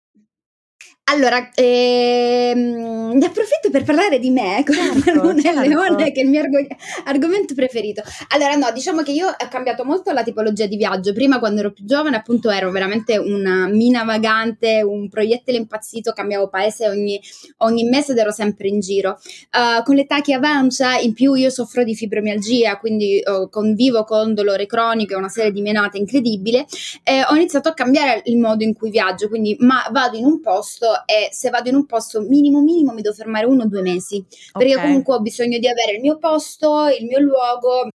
[1.07, 5.61] Allora, ehm, ne approfitto per parlare di me, come Certo, certo.
[5.61, 6.67] Leone, che è il mio argo-
[7.05, 8.03] argomento preferito.
[8.29, 11.13] Allora, no, diciamo che io ho cambiato molto la tipologia di viaggio.
[11.13, 16.49] Prima, quando ero più giovane, appunto, ero veramente una mina vagante, un proiettile impazzito, cambiavo
[16.49, 17.21] paese ogni,
[17.59, 19.19] ogni mese ed ero sempre in giro.
[19.53, 24.33] Uh, con l'età che avanza, in più io soffro di fibromialgia, quindi uh, convivo con
[24.33, 26.65] dolore cronico e una serie di menate incredibile,
[27.03, 30.41] eh, ho iniziato a cambiare il modo in cui viaggio, quindi ma vado in un
[30.41, 33.83] posto e se vado in un posto minimo minimo mi devo fermare uno o due
[33.83, 34.25] mesi,
[34.57, 34.83] perché Ok.
[34.83, 37.89] comunque ho bisogno di avere il mio posto, il mio luogo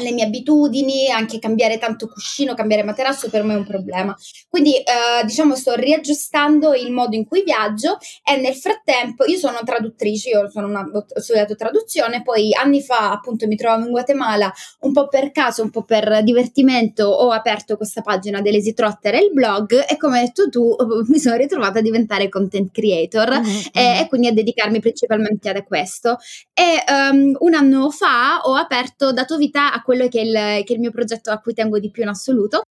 [0.00, 4.16] le mie abitudini, anche cambiare tanto cuscino, cambiare materasso per me è un problema.
[4.48, 9.58] Quindi eh, diciamo sto riaggiustando il modo in cui viaggio e nel frattempo io sono
[9.64, 14.52] traduttrice, io sono una, ho studiato traduzione, poi anni fa appunto mi trovavo in Guatemala
[14.80, 19.24] un po' per caso, un po' per divertimento, ho aperto questa pagina dell'Easy Trotter e
[19.24, 20.74] il blog e come hai detto tu
[21.08, 23.60] mi sono ritrovata a diventare content creator mm-hmm.
[23.72, 26.18] e, e, quindi a dedicarmi principalmente a questo.
[26.52, 30.72] E um, un anno fa ho aperto, dato vita a quello che è, il, che
[30.72, 32.62] è il mio progetto a cui tengo di più in assoluto,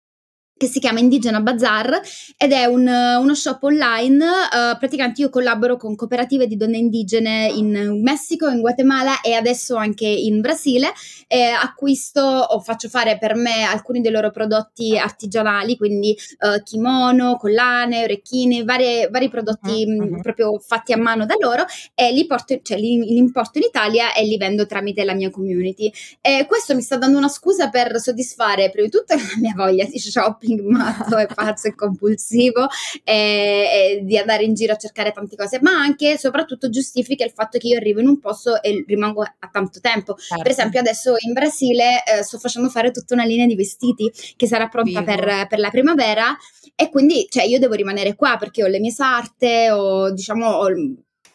[0.58, 2.00] che si chiama Indigena Bazar
[2.36, 4.22] ed è un, uno shop online.
[4.22, 9.76] Uh, praticamente io collaboro con cooperative di donne indigene in Messico, in Guatemala e adesso
[9.76, 10.92] anche in Brasile.
[11.26, 17.36] E acquisto o faccio fare per me alcuni dei loro prodotti artigianali, quindi uh, kimono,
[17.36, 20.20] collane, orecchini, varie, vari prodotti uh-huh.
[20.20, 24.12] proprio fatti a mano da loro e li, porto, cioè, li, li importo in Italia
[24.12, 25.92] e li vendo tramite la mia community.
[26.20, 29.84] E questo mi sta dando una scusa per soddisfare prima di tutto la mia voglia
[29.84, 32.68] di shopping shopping matto e pazzo e compulsivo
[33.04, 37.24] e, e, di andare in giro a cercare tante cose, ma anche e soprattutto giustifica
[37.24, 40.14] il fatto che io arrivo in un posto e rimango a tanto tempo.
[40.14, 40.42] Certo.
[40.42, 44.46] Per esempio adesso in Brasile eh, sto facendo fare tutta una linea di vestiti che
[44.46, 46.36] sarà pronta per, per, la primavera
[46.74, 50.46] e quindi cioè, io devo rimanere qua perché ho le mie sarte, ho diciamo...
[50.46, 50.66] Ho,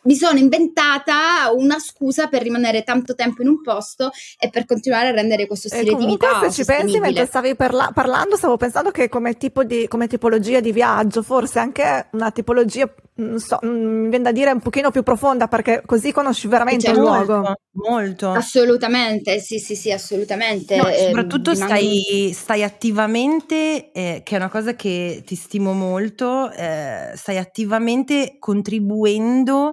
[0.04, 5.10] mi sono inventata una scusa per rimanere tanto tempo in un posto e per continuare
[5.10, 8.92] a rendere questo stile di vita se ci pensi mentre stavi parla- parlando stavo pensando
[8.92, 14.10] che come, tipo di, come tipologia di viaggio forse anche una tipologia non so, mi
[14.10, 17.54] viene da dire un pochino più profonda perché così conosci veramente il luogo.
[17.74, 18.32] molto.
[18.32, 24.50] Assolutamente sì sì sì assolutamente no, soprattutto eh, stai, stai, attivamente eh, che è una
[24.50, 29.72] cosa che ti stimo molto eh, stai attivamente contribuendo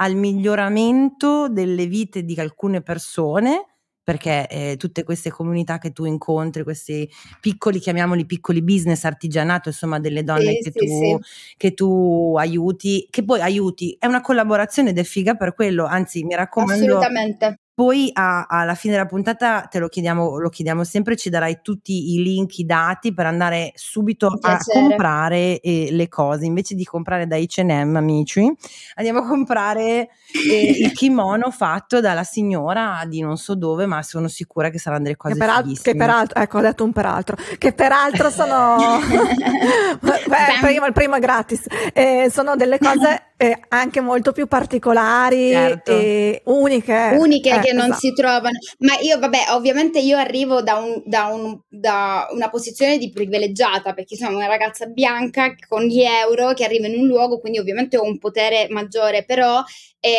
[0.00, 3.66] al miglioramento delle vite di alcune persone,
[4.02, 7.08] perché eh, tutte queste comunità che tu incontri, questi
[7.40, 11.18] piccoli, chiamiamoli piccoli business artigianato, insomma, delle donne sì, che, sì, tu, sì.
[11.56, 16.24] che, tu, aiuti, che poi aiuti, è una collaborazione ed è figa per quello, anzi
[16.24, 16.84] mi raccomando.
[16.84, 17.58] Assolutamente.
[17.78, 22.12] Poi a, alla fine della puntata te lo chiediamo, lo chiediamo sempre, ci darai tutti
[22.14, 26.44] i link, i dati per andare subito a comprare eh, le cose.
[26.44, 28.52] Invece di comprare da H&M, amici,
[28.96, 34.28] andiamo a comprare eh, il kimono fatto dalla signora di non so dove, ma sono
[34.28, 37.72] sicura che saranno delle cose che, peral- che peraltro, ecco, ho detto un peraltro, che
[37.72, 38.76] peraltro sono...
[40.00, 41.66] Beh, prima, il primo è gratis.
[41.92, 45.92] Eh, sono delle cose eh, anche molto più particolari certo.
[45.92, 47.16] e uniche.
[47.18, 48.00] Uniche eh, che non esatto.
[48.00, 48.58] si trovano.
[48.78, 53.94] Ma io, vabbè, ovviamente io arrivo da, un, da, un, da, una posizione di privilegiata
[53.94, 57.96] perché sono una ragazza bianca con gli euro che arriva in un luogo, quindi ovviamente
[57.96, 59.62] ho un potere maggiore, però
[60.00, 60.17] eh,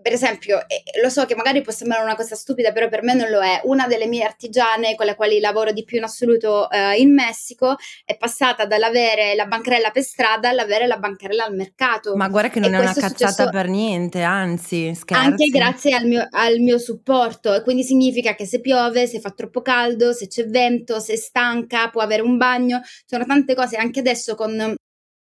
[0.00, 3.14] per esempio, eh, lo so che magari può sembrare una cosa stupida, però per me
[3.14, 3.60] non lo è.
[3.64, 7.76] Una delle mie artigiane con le quali lavoro di più in assoluto eh, in Messico
[8.04, 12.16] è passata dall'avere la bancarella per strada all'avere la bancarella al mercato.
[12.16, 15.24] Ma guarda che non e è una cazzata per niente, anzi, scherzi.
[15.24, 17.54] Anche grazie al mio, al mio supporto.
[17.54, 21.16] E quindi significa che se piove, se fa troppo caldo, se c'è vento, se è
[21.16, 22.80] stanca, può avere un bagno.
[23.04, 23.76] Sono tante cose.
[23.76, 24.74] Anche adesso con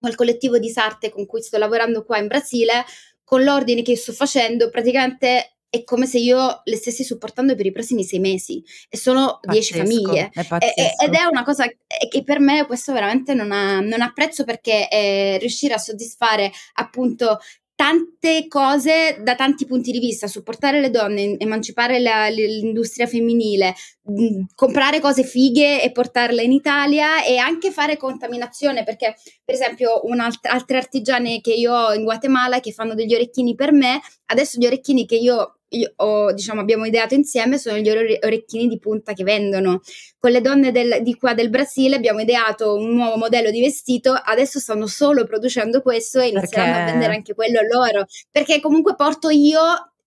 [0.00, 2.84] col collettivo di Sarte con cui sto lavorando qua in Brasile,
[3.28, 7.72] con l'ordine che sto facendo, praticamente è come se io le stessi supportando per i
[7.72, 8.64] prossimi sei mesi.
[8.88, 10.30] E sono dieci famiglie.
[10.32, 14.12] è e, ed è una cosa che per me questo veramente non ha, non ha
[14.14, 17.38] prezzo perché eh, riuscire a soddisfare appunto
[17.78, 24.46] tante cose da tanti punti di vista, supportare le donne, emancipare la, l'industria femminile, mh,
[24.56, 29.14] comprare cose fighe e portarle in Italia e anche fare contaminazione, perché
[29.44, 30.00] per esempio
[30.42, 34.66] altre artigiane che io ho in Guatemala che fanno degli orecchini per me, adesso gli
[34.66, 39.24] orecchini che io io ho, diciamo, abbiamo ideato insieme sono gli orecchini di punta che
[39.24, 39.80] vendono.
[40.18, 44.12] Con le donne del, di qua del Brasile abbiamo ideato un nuovo modello di vestito,
[44.12, 46.88] adesso stanno solo producendo questo e inizieranno perché...
[46.88, 49.60] a vendere anche quello loro, perché comunque porto io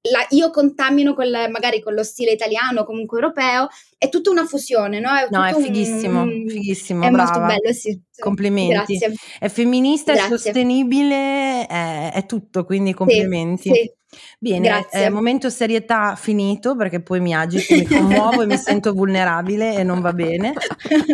[0.09, 4.45] la, io contamino con la, magari con lo stile italiano, comunque europeo, è tutta una
[4.45, 5.09] fusione, no?
[5.15, 7.39] È no, è fighissimo, un, fighissimo, è brava.
[7.39, 8.01] molto bello, sì.
[8.17, 8.97] Complimenti.
[8.97, 9.13] Grazie.
[9.39, 10.35] È femminista, Grazie.
[10.35, 13.69] è sostenibile, è, è, tutto, quindi complimenti.
[13.69, 13.91] Sì, sì.
[14.39, 19.75] Bene, eh, momento serietà finito perché poi mi agito, mi commuovo e mi sento vulnerabile
[19.75, 20.53] e non va bene.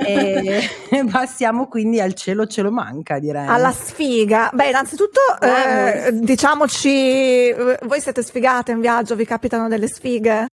[0.03, 0.67] E
[1.11, 3.45] passiamo quindi al cielo ce lo manca, direi.
[3.45, 4.49] Alla sfiga.
[4.51, 10.47] Beh, innanzitutto eh, diciamoci, voi siete sfigate in viaggio, vi capitano delle sfighe?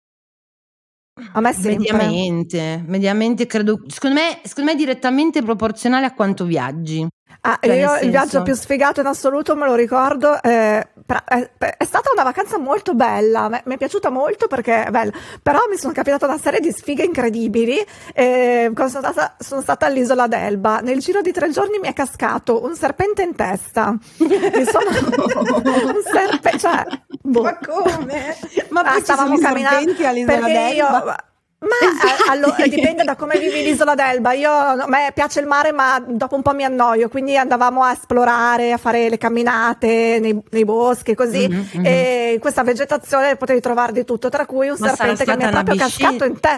[1.32, 1.92] A me sempre.
[1.92, 7.06] Mediamente, mediamente credo, secondo me, secondo me è direttamente proporzionale a quanto viaggi.
[7.42, 8.42] Ah, Cioè, io il viaggio senso?
[8.42, 12.94] più sfigato in assoluto me lo ricordo, eh, pra- è, è stata una vacanza molto
[12.94, 16.60] bella, mi mi è piaciuta molto perché è bella, però mi sono capitata una serie
[16.60, 21.78] di sfighe incredibili, eh, sono stata, sono stata all'isola d'Elba, nel giro di tre giorni
[21.78, 24.88] mi è cascato un serpente in testa, mi sono,
[25.64, 26.84] un serpente, cioè,
[27.22, 27.42] boh.
[27.42, 28.36] Ma come?
[28.70, 31.16] Ma Ah, stavamo camminando all'isola perché io d'Elba?
[31.64, 31.76] Ma
[32.28, 34.32] eh, allo- dipende da come vivi l'isola d'Elba.
[34.32, 37.92] Io, a me piace il mare, ma dopo un po' mi annoio, quindi andavamo a
[37.92, 41.48] esplorare, a fare le camminate nei, nei boschi, così.
[41.48, 41.84] Mhm, mhm.
[41.86, 45.44] E in questa vegetazione potevi trovare di tutto, tra cui un Ma serpente che mi
[45.44, 46.08] è proprio biscetta?
[46.08, 46.56] cascato in te.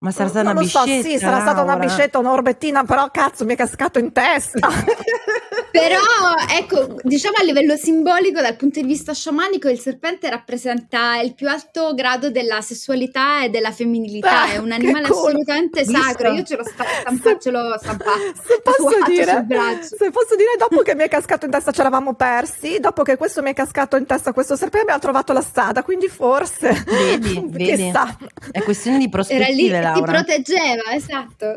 [0.00, 3.10] Ma sarà stata non una lo so, biscetta, sì, sarà stata una biscetta, un'orbettina, però
[3.10, 4.68] cazzo mi è cascato in testa.
[5.78, 6.00] Però,
[6.58, 11.48] ecco, diciamo a livello simbolico, dal punto di vista sciamanico, il serpente rappresenta il più
[11.48, 14.42] alto grado della sessualità e della femminilità.
[14.42, 16.00] Ah, È un animale assolutamente Visto?
[16.02, 16.32] sacro.
[16.32, 18.10] Io ce l'ho sta- stampa- ce l'ho stampato.
[18.46, 19.46] Se posso, dire,
[19.82, 22.78] se posso dire, dopo che mi è cascato in testa, ci eravamo persi.
[22.80, 25.82] Dopo che questo mi è cascato in testa, questo serpente abbiamo trovato la strada.
[25.82, 27.92] Quindi forse, Vedi, vedi.
[28.50, 30.12] È questione di Era lì prospettive, e ti Laura.
[30.12, 31.56] proteggeva, esatto.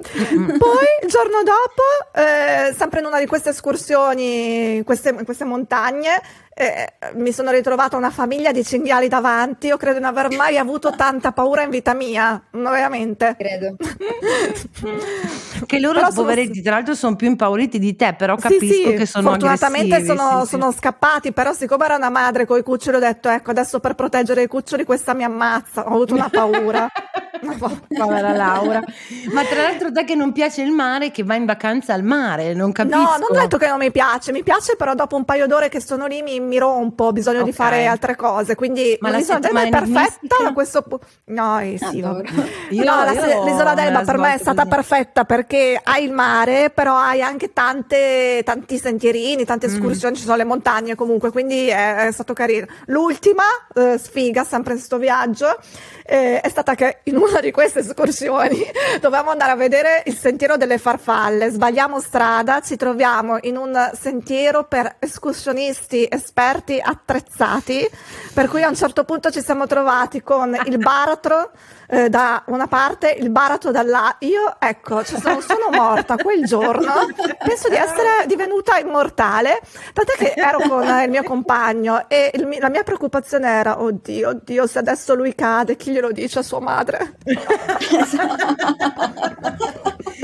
[0.58, 1.84] Poi il giorno dopo,
[2.16, 6.22] eh, sempre in una di queste escursioni, in queste, queste montagne,
[6.54, 9.68] eh, mi sono ritrovata una famiglia di cinghiali davanti.
[9.68, 13.36] Io credo di non aver mai avuto tanta paura in vita mia, no, veramente.
[13.38, 13.76] Credo.
[15.66, 18.90] Che loro, Però sono- poveretti, tra l'altro sono più impauriti di te, però Sì, capisco
[18.90, 20.50] sì, che sono fortunatamente sono, sì, sì.
[20.50, 23.94] sono scappati, però siccome era una madre con i cuccioli ho detto ecco adesso per
[23.94, 26.88] proteggere i cuccioli questa mi ammazza, ho avuto una paura.
[27.88, 28.82] Povera Laura.
[29.34, 32.54] Ma tra l'altro te che non piace il mare, che va in vacanza al mare,
[32.54, 32.98] non capisco.
[32.98, 35.70] No, non ho detto che non mi piace, mi piace però dopo un paio d'ore
[35.70, 37.56] che sono lì mi, mi rompo, ho bisogno di Ok.
[37.56, 41.06] fare altre cose, quindi Ma la l'isola d'Elba è perfetta da questo punto.
[41.26, 41.98] No, eh, sì.
[41.98, 42.08] Io-
[42.84, 44.76] no, la io l'isola d'Elba per me è stata così.
[44.76, 49.74] perfetta perché hai il mare, però hai anche tante, tanti sentierini, tante Mm.
[49.74, 52.68] escursioni, ci sono le montagne comunque, quindi è, è stato carino.
[52.88, 53.44] L'ultima
[53.76, 55.58] eh, sfiga, sempre in questo viaggio,
[56.06, 58.60] eh, è stata che in una di queste escursioni
[59.00, 61.50] dovevamo andare a vedere il sentiero delle farfalle.
[61.50, 67.86] Sbagliamo strada, ci troviamo in un sentiero per escursionisti esperti attrezzati,
[68.34, 71.52] per cui a un certo punto ci siamo trovati con il baratro
[71.92, 74.16] eh, da una parte, il baratro dall'altra.
[74.28, 76.94] Io, ecco, ci sono, sono morta quel giorno,
[77.44, 79.60] penso di essere divenuta immortale,
[79.94, 84.68] tant'è che ero con il mio compagno e il la mia preoccupazione era, oddio, oddio,
[84.68, 87.18] se adesso lui cade, chi glielo dice a sua madre?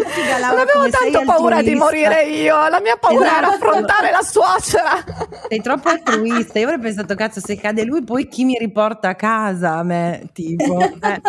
[0.08, 3.65] Figa, Non avevo tanto paura di morire io, la mia paura era Esatto.
[3.65, 5.03] affrontare la suocera.
[5.47, 6.60] Sei troppo altruista.
[6.60, 10.30] Io avrei pensato, cazzo, se cade lui, poi chi mi riporta a casa a me?
[10.34, 11.21] Tipo, eh.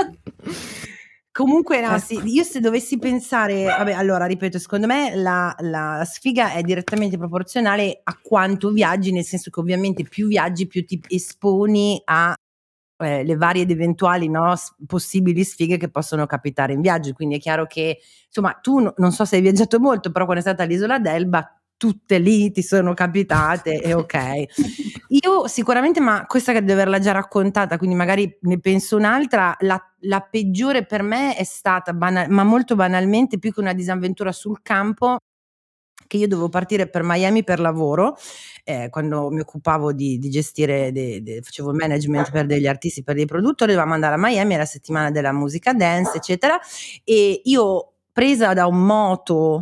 [1.31, 6.53] Comunque, no, sì, io se dovessi pensare, vabbè, allora ripeto, secondo me la, la sfiga
[6.53, 12.03] è direttamente proporzionale a quanto viaggi, nel senso che ovviamente più viaggi, più ti esponi
[12.07, 12.35] a
[13.01, 14.53] eh, le varie ed eventuali no,
[14.87, 17.13] possibili sfighe che possono capitare in viaggio.
[17.13, 20.43] Quindi è chiaro che, insomma, tu no- non so se hai viaggiato molto, però quando
[20.43, 24.45] è stata all'isola d'Elba, tutte lì ti sono capitate e ok.
[25.09, 29.81] Io sicuramente, ma questa che devo averla già raccontata, quindi magari ne penso un'altra, la,
[30.01, 34.61] la peggiore per me è stata, bana- ma molto banalmente, più che una disavventura sul
[34.61, 35.17] campo,
[36.07, 38.17] che io dovevo partire per Miami per lavoro,
[38.65, 43.15] eh, quando mi occupavo di, di gestire, de- de- facevo management per degli artisti, per
[43.15, 46.59] dei produttori, dovevamo andare a Miami, era la settimana della musica dance, eccetera,
[47.05, 49.61] e io presa da un moto,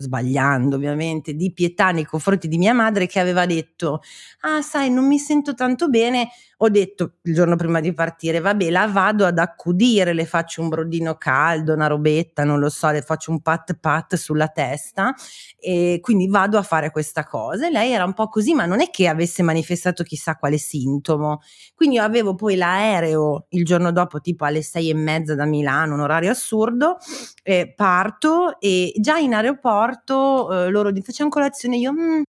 [0.00, 4.00] sbagliando ovviamente, di pietà nei confronti di mia madre che aveva detto,
[4.42, 8.70] ah sai, non mi sento tanto bene, ho detto il giorno prima di partire, vabbè,
[8.70, 13.02] la vado ad accudire, le faccio un brodino caldo, una robetta, non lo so, le
[13.02, 15.14] faccio un pat pat sulla testa
[15.58, 17.66] e quindi vado a fare questa cosa.
[17.66, 21.40] E lei era un po' così, ma non è che avesse manifestato chissà quale sintomo.
[21.74, 25.94] Quindi io avevo poi l'aereo il giorno dopo, tipo alle sei e mezza da Milano,
[25.94, 26.96] un orario assurdo,
[27.42, 31.92] eh, parto e già in aeroporto eh, loro dicono facciamo colazione, io...
[31.92, 32.22] "Mm,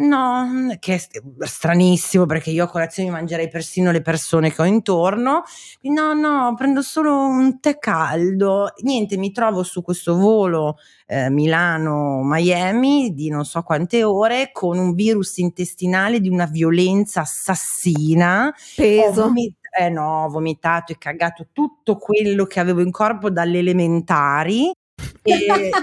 [0.00, 4.62] No, mm, che è st- stranissimo perché io a colazione mangerei persino le persone che
[4.62, 5.42] ho intorno.
[5.82, 8.68] No, no, prendo solo un tè caldo.
[8.82, 14.94] Niente, mi trovo su questo volo eh, Milano-Miami di non so quante ore con un
[14.94, 18.54] virus intestinale di una violenza assassina.
[18.76, 19.32] Peso.
[19.78, 24.70] eh no, ho vomitato e cagato tutto quello che avevo in corpo dalle elementari.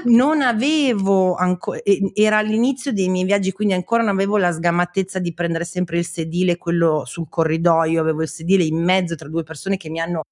[0.05, 1.79] Non avevo ancora,
[2.13, 6.05] era all'inizio dei miei viaggi, quindi ancora non avevo la sgamatezza di prendere sempre il
[6.05, 10.23] sedile, quello sul corridoio, avevo il sedile in mezzo tra due persone che mi hanno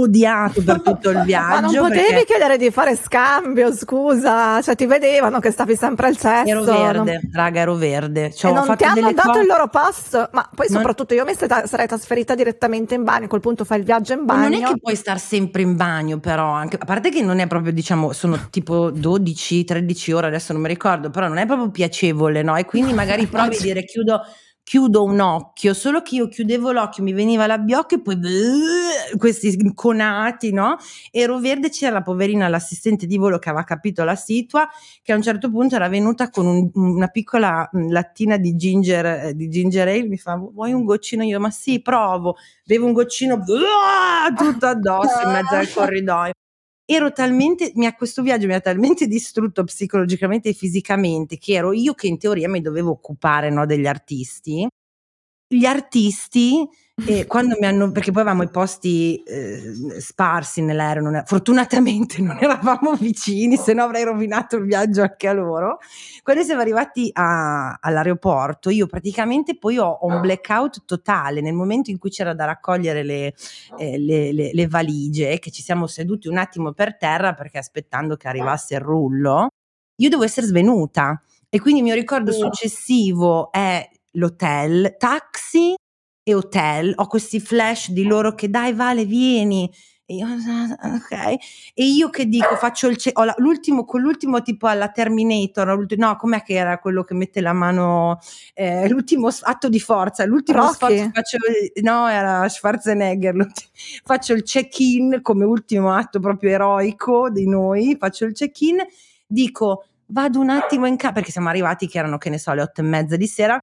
[0.00, 1.54] odiato per tutto il viaggio.
[1.54, 6.06] Ma non potevi perché chiedere di fare scambio, scusa, cioè ti vedevano che stavi sempre
[6.08, 6.46] al cesso.
[6.48, 8.32] ero non- verde, raga, ero verde.
[8.32, 11.24] Cioè, e non ti hanno dato cose- il loro pass, ma poi Non- soprattutto io
[11.24, 14.48] mi sarei trasferita direttamente in bagno, a quel punto fai il viaggio in bagno.
[14.48, 17.46] Non è che puoi star sempre in bagno, però, anche, a parte che non è
[17.46, 22.42] proprio, diciamo, sono tipo 12-13 ore, adesso non mi ricordo, però non è proprio piacevole,
[22.42, 22.56] no?
[22.56, 24.20] E quindi magari provi a dire chiudo,
[24.64, 29.54] chiudo un occhio, solo che io chiudevo l'occhio, mi veniva l'abbiocco e poi bleh, questi
[29.60, 30.76] inconati, no?
[31.12, 34.68] Ero verde, c'era la poverina, l'assistente di volo che aveva capito la situa,
[35.02, 39.06] che a un certo punto era venuta con un- una piccola mm, lattina di ginger,
[39.06, 41.22] eh, di ginger ale, mi fa, vuoi un goccino?
[41.22, 46.32] Io, ma sì, provo bevo un goccino bleh, tutto addosso in mezzo al corridoio.
[46.86, 51.94] Ero talmente, ha, questo viaggio mi ha talmente distrutto psicologicamente e fisicamente che ero io
[51.94, 54.66] che in teoria mi dovevo occupare no, degli artisti.
[55.46, 56.66] Gli artisti,
[57.06, 62.20] eh, quando mi hanno, perché poi avevamo i posti eh, sparsi nell'aereo, non è- fortunatamente
[62.22, 65.78] non eravamo vicini, se no avrei rovinato il viaggio anche a loro.
[66.22, 71.90] Quando siamo arrivati a- all'aeroporto, io praticamente poi ho, ho un blackout totale nel momento
[71.90, 73.34] in cui c'era da raccogliere le,
[73.78, 78.16] eh, le- le- le valigie, che ci siamo seduti un attimo per terra perché aspettando
[78.16, 79.48] che arrivasse il rullo,
[79.96, 81.20] io devo essere svenuta.
[81.48, 85.74] E quindi il mio ricordo successivo è l'hotel, taxi
[86.24, 86.92] e hotel.
[86.96, 89.70] Ho questi flash di loro che dai Vale vieni.
[90.06, 91.12] E io, "Ah, ok.
[91.72, 96.16] E io che dico, faccio il ce- la- l'ultimo, con l'ultimo tipo alla Terminator, no,
[96.16, 98.18] com'è che era quello che mette la mano,
[98.52, 100.74] eh, l'ultimo atto di forza, l'ultimo Rocky?
[100.98, 101.38] sforzo faccio,
[101.82, 103.46] no, era Schwarzenegger,
[104.04, 108.76] faccio il check-in come ultimo atto proprio eroico di noi, faccio il check-in,
[109.26, 112.60] dico vado un attimo in casa, perché siamo arrivati che erano, che ne so, le
[112.60, 113.58] otto e mezza di sera,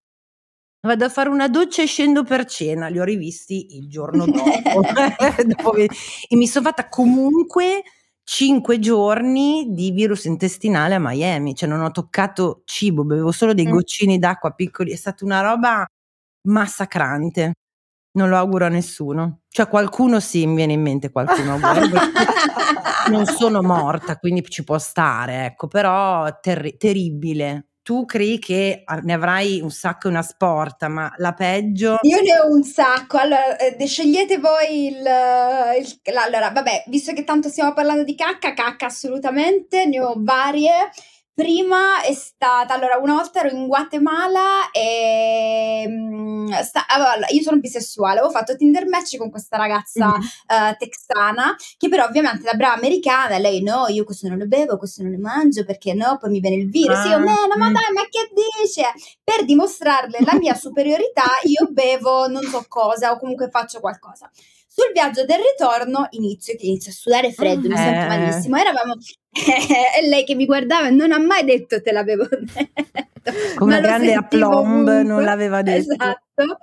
[0.82, 4.82] vado a fare una doccia e scendo per cena, li ho rivisti il giorno dopo,
[5.46, 5.88] Dopo e
[6.32, 7.84] mi sono fatta comunque
[8.24, 13.68] cinque giorni di virus intestinale a Miami, cioè non ho toccato cibo, bevevo solo dei
[13.68, 13.72] Mm.
[13.72, 15.86] goccini d'acqua piccoli, è stata una roba
[16.48, 17.54] massacrante.
[18.14, 19.42] Non lo auguro a nessuno.
[19.48, 21.58] Cioè qualcuno sì, mi viene in mente qualcuno.
[23.10, 27.71] non sono morta, quindi ci può stare, ecco, però terri- terribile.
[27.92, 32.22] Tu crei che ah, ne avrai un sacco e una sporta, ma la peggio Io
[32.22, 37.50] ne ho un sacco, allora eh, scegliete voi il, il- Allora, vabbè, visto che tanto
[37.50, 40.72] stiamo parlando di cacca, cacca assolutamente, ne ho varie.
[41.42, 47.58] Prima è stata, allora, una volta ero in Guatemala e mm, sta- allora, io sono
[47.60, 50.22] bisessuale, avevo fatto Tinder match con questa ragazza Mhm.
[50.48, 54.78] eh, texana, che però ovviamente da brava americana, lei no, io questo non lo bevo,
[54.78, 57.06] questo non lo mangio perché no, poi mi viene il virus.
[57.06, 57.74] Io, Ah, "Mena, ma mm.
[57.74, 58.30] dai, ma che
[58.62, 58.84] dice?
[59.24, 64.30] Per dimostrarle la mia superiorità, io bevo non so cosa o comunque faccio qualcosa.
[64.74, 68.08] Sul viaggio del ritorno inizio, inizio a sudare freddo, mi sento Eh.
[68.08, 68.56] malissimo.
[68.56, 68.96] Eravamo
[70.02, 73.32] e lei che mi guardava non ha mai detto te l'avevo detto.
[73.58, 75.04] Con una grande aplomb ovunque.
[75.04, 75.92] non l'aveva detto.
[75.92, 76.58] Esatto.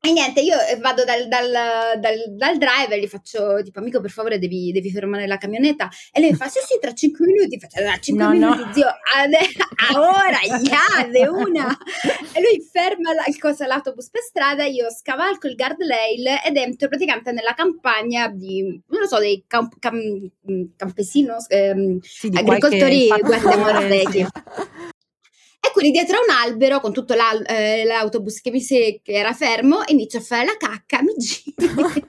[0.00, 1.50] E niente, io eh, vado dal, dal,
[1.98, 6.20] dal, dal driver, gli faccio tipo amico per favore devi, devi fermare la camionetta e
[6.20, 8.54] lei mi fa sì sì tra 5 minuti, faccio tra 5 No, no.
[8.56, 9.38] minuti zio, ade-
[9.90, 11.76] a ora, ya, de una
[12.32, 16.86] e lui ferma la- il cosa l'autobus per strada, io scavalco il guardrail ed entro
[16.88, 20.30] praticamente nella campagna di, non lo so, dei camp- cam-
[20.76, 23.08] campesinos, ehm, Sì, agricoltori
[24.12, 24.26] sì.
[25.60, 29.32] E quindi dietro a un albero, con tutto eh, l'autobus che mi se- che era
[29.32, 32.04] fermo, inizio a fare la cacca, mi giro e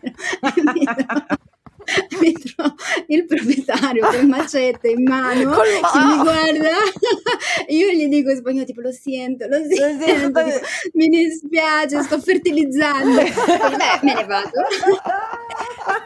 [2.21, 2.75] mi trovo-
[3.07, 6.69] il proprietario con il macete in mano Col- che mi guarda
[7.69, 10.43] io gli dico in spagnolo tipo lo sento, lo sento, sento.
[10.43, 10.59] dico,
[10.93, 14.51] mi dispiace, sto fertilizzando Poi, beh, me ne vado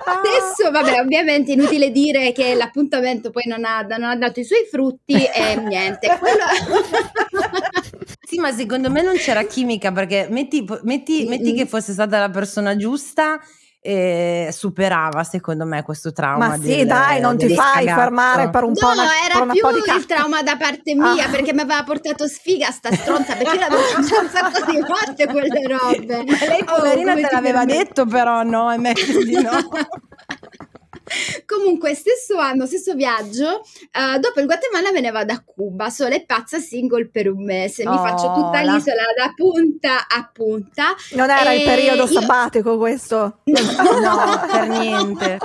[0.06, 4.44] adesso vabbè ovviamente è inutile dire che l'appuntamento poi non ha, non ha dato i
[4.44, 6.18] suoi frutti e niente.
[6.20, 6.44] Quello
[8.26, 12.30] Sì, ma secondo me non c'era chimica perché metti, metti- metti che fosse stata la
[12.32, 13.40] persona giusta
[13.86, 16.48] e superava secondo me questo trauma.
[16.48, 18.00] Ma sì, del- dai, non ti fai cagazzo.
[18.00, 20.56] fermare per un po', No, una, per era una più po' di il trauma da
[20.56, 21.30] parte mia Ah.
[21.30, 25.28] perché mi aveva portato sfiga sta stronza perché io l'avevo già un sacco di volte
[25.28, 26.24] quelle robe.
[26.26, 29.52] Ma lei Oh, poverina te l'aveva detto però no, è meglio di no.
[31.46, 36.16] Comunque, stesso anno, stesso viaggio, eh, dopo il Guatemala me ne vado a Cuba, sola
[36.16, 37.84] e pazza single per un mese.
[37.86, 40.96] Mi Oh, faccio tutta la- l'isola da punta a punta.
[41.12, 43.40] Non era il periodo io- sabbatico questo?
[43.44, 45.38] No, per niente.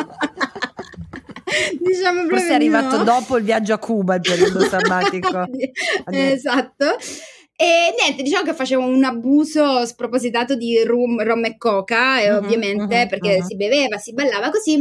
[1.80, 3.04] diciamo proprio Forse è arrivato no.
[3.04, 5.46] dopo il viaggio a Cuba il periodo sabbatico.
[6.10, 6.96] esatto.
[7.60, 12.36] E niente, diciamo che facevo un abuso spropositato di rum, rum e coca, e Mhm,
[12.36, 13.44] ovviamente mhm, perché mhm.
[13.46, 14.80] si beveva, si ballava così.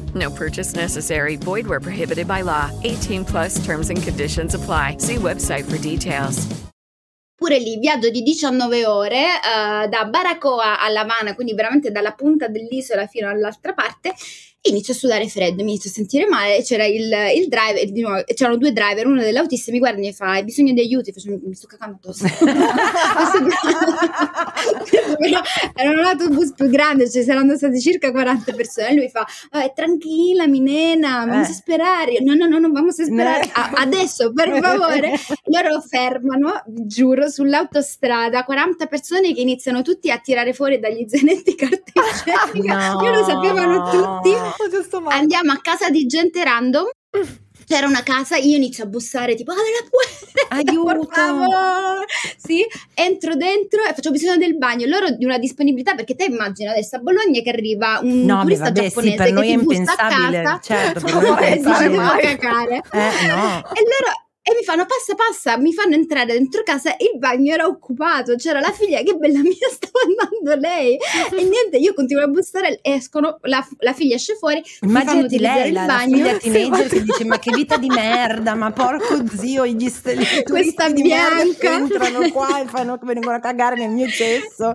[0.15, 1.37] No purchase necessary.
[1.37, 2.71] Void where prohibited by law.
[2.83, 4.97] 18 plus terms and conditions apply.
[4.97, 6.47] See website for details.
[7.41, 12.11] Pure lì, viaggio di 19 ore eh, da Baracoa a La Habana, quindi veramente dalla
[12.11, 14.13] punta dell'isola fino all'altra parte.
[14.63, 16.61] Inizio a sudare freddo, mi inizio a sentire male.
[16.61, 20.13] C'era il, il driver, di nuovo, c'erano due driver, uno dell'autista mi guarda e mi
[20.13, 21.09] fa: Hai bisogno di aiuto?
[21.09, 22.25] Io Faccio, mi sto cagando addosso.
[25.17, 25.41] Però
[25.75, 28.89] Era un autobus più grande, ci saranno state circa 40 persone.
[28.89, 31.53] E lui fa: "Eh, Tranquilla, mi nena, vamos Eh.
[31.53, 32.19] sperare.
[32.21, 33.45] No, no, no, no, vamos a sperare.
[33.45, 35.13] Ne- A- adesso, per favore.
[35.45, 41.55] Loro fermano, vi giuro, sull'autostrada 40 persone che iniziano tutti a tirare fuori dagli zainetti
[41.55, 41.91] carta
[42.53, 42.91] igienica.
[42.93, 43.01] No.
[43.03, 44.49] Io lo sapevano tutti.
[44.57, 45.19] Oh, giusto male.
[45.19, 46.89] Andiamo a casa di gente random.
[47.63, 50.55] C'era una casa, io inizio a bussare tipo, apri la puerta,
[51.15, 52.05] Aiuto.
[52.37, 54.87] Sì, entro dentro e faccio bisogno del bagno.
[54.87, 58.65] Loro di una disponibilità, perché te immagina adesso a Bologna che arriva un No, turista
[58.65, 61.59] vabbè, sì, giapponese per che noi ti è impensabile, casa certo, per noi è e
[61.61, 62.21] fare devo mai.
[62.21, 62.75] cagare.
[62.91, 63.63] Eh, no.
[63.73, 64.11] E loro
[64.43, 68.59] e mi fanno passa passa, mi fanno entrare dentro casa, il bagno era occupato, c'era
[68.59, 73.37] la figlia che bella mia stava andando lei e niente, io continuo a bussare, escono,
[73.41, 76.15] la, la figlia esce fuori, Immaginati lei, il la, la bagno.
[76.17, 80.89] figlia teenager che dice ma che vita di merda, ma porco zio, gli stelli Questa
[80.89, 81.73] bianca.
[81.75, 84.73] entrano qua e fanno, vengono a cagare nel mio cesso.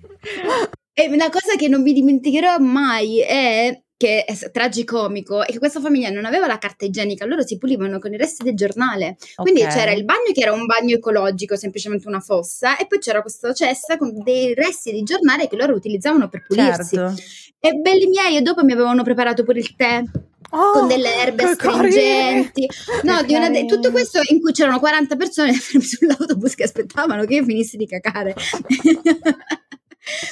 [0.99, 5.59] E una cosa che non mi dimenticherò mai è che è s- tragicomico è che
[5.59, 9.17] questa famiglia non aveva la carta igienica, loro si pulivano con i resti del giornale.
[9.37, 9.69] Quindi Ok.
[9.73, 13.53] c'era il bagno che era un bagno ecologico, semplicemente una fossa, e poi c'era questa
[13.55, 16.97] cesta con dei resti di giornale che loro utilizzavano per pulirsi.
[16.97, 17.23] Certo.
[17.59, 20.03] E belli miei, e dopo mi avevano preparato pure il tè
[20.51, 22.69] Oh, con delle erbe astringenti.
[23.03, 27.25] No, di una de- tutto questo in cui c'erano 40 persone fermi sull'autobus che aspettavano
[27.25, 28.33] che io finissi di cacare.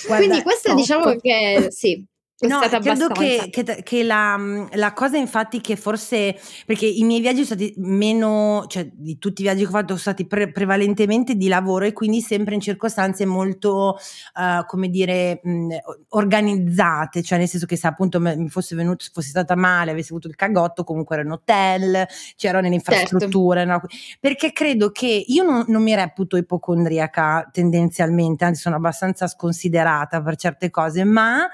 [0.06, 0.78] Guarda, Quindi questa top.
[0.78, 2.04] diciamo che sì,
[2.36, 3.48] è No, stata credo abbastanza.
[3.48, 7.74] che, che- che la, la cosa infatti che forse, perché i miei viaggi sono stati
[7.78, 11.84] meno, cioè di tutti i viaggi che ho fatto sono stati pre- prevalentemente di lavoro
[11.86, 13.96] e quindi sempre in circostanze molto,
[14.38, 15.76] eh, come dire, mh,
[16.08, 20.28] organizzate, cioè nel senso che se appunto mi fosse venuto, fossi stata male, avessi avuto
[20.28, 22.06] il cagotto, comunque ero in hotel,
[22.36, 22.90] c'ero nelle Certo.
[22.92, 23.80] infrastrutture, no?
[24.20, 30.36] perché credo che io non, non mi reputo ipocondriaca tendenzialmente, anzi sono abbastanza sconsiderata per
[30.36, 31.48] certe cose, ma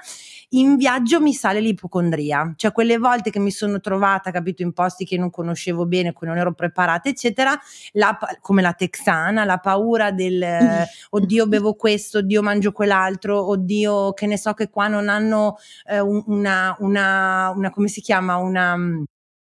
[0.53, 5.05] in viaggio mi sale l'ipocondria, cioè quelle volte che mi sono trovata, capito, in posti
[5.05, 7.57] che non conoscevo bene, cui non ero preparata, eccetera,
[7.93, 14.13] la come la texana, la paura del eh, oddio bevo questo, oddio mangio quell'altro, oddio
[14.13, 18.35] che ne so che qua non hanno eh, un- una, una, una, come si chiama,
[18.37, 19.03] una mm,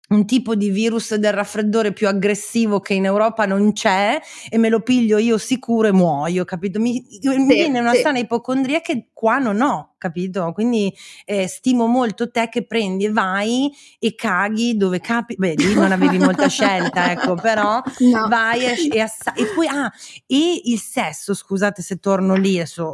[0.09, 4.69] un tipo di virus del raffreddore più aggressivo che in Europa non c'è e me
[4.69, 6.79] lo piglio io sicuro e muoio, capito?
[6.79, 8.01] Mi, mi viene una sì.
[8.01, 10.51] sana ipocondria che qua non ho, capito?
[10.53, 10.93] Quindi
[11.25, 15.91] eh, stimo molto te che prendi e vai e caghi dove capi, beh lì non
[15.91, 18.27] avevi molta scelta, ecco, però No.
[18.27, 19.91] vai e, e, assa- e poi ah,
[20.25, 22.93] e il sesso, scusate se torno lì adesso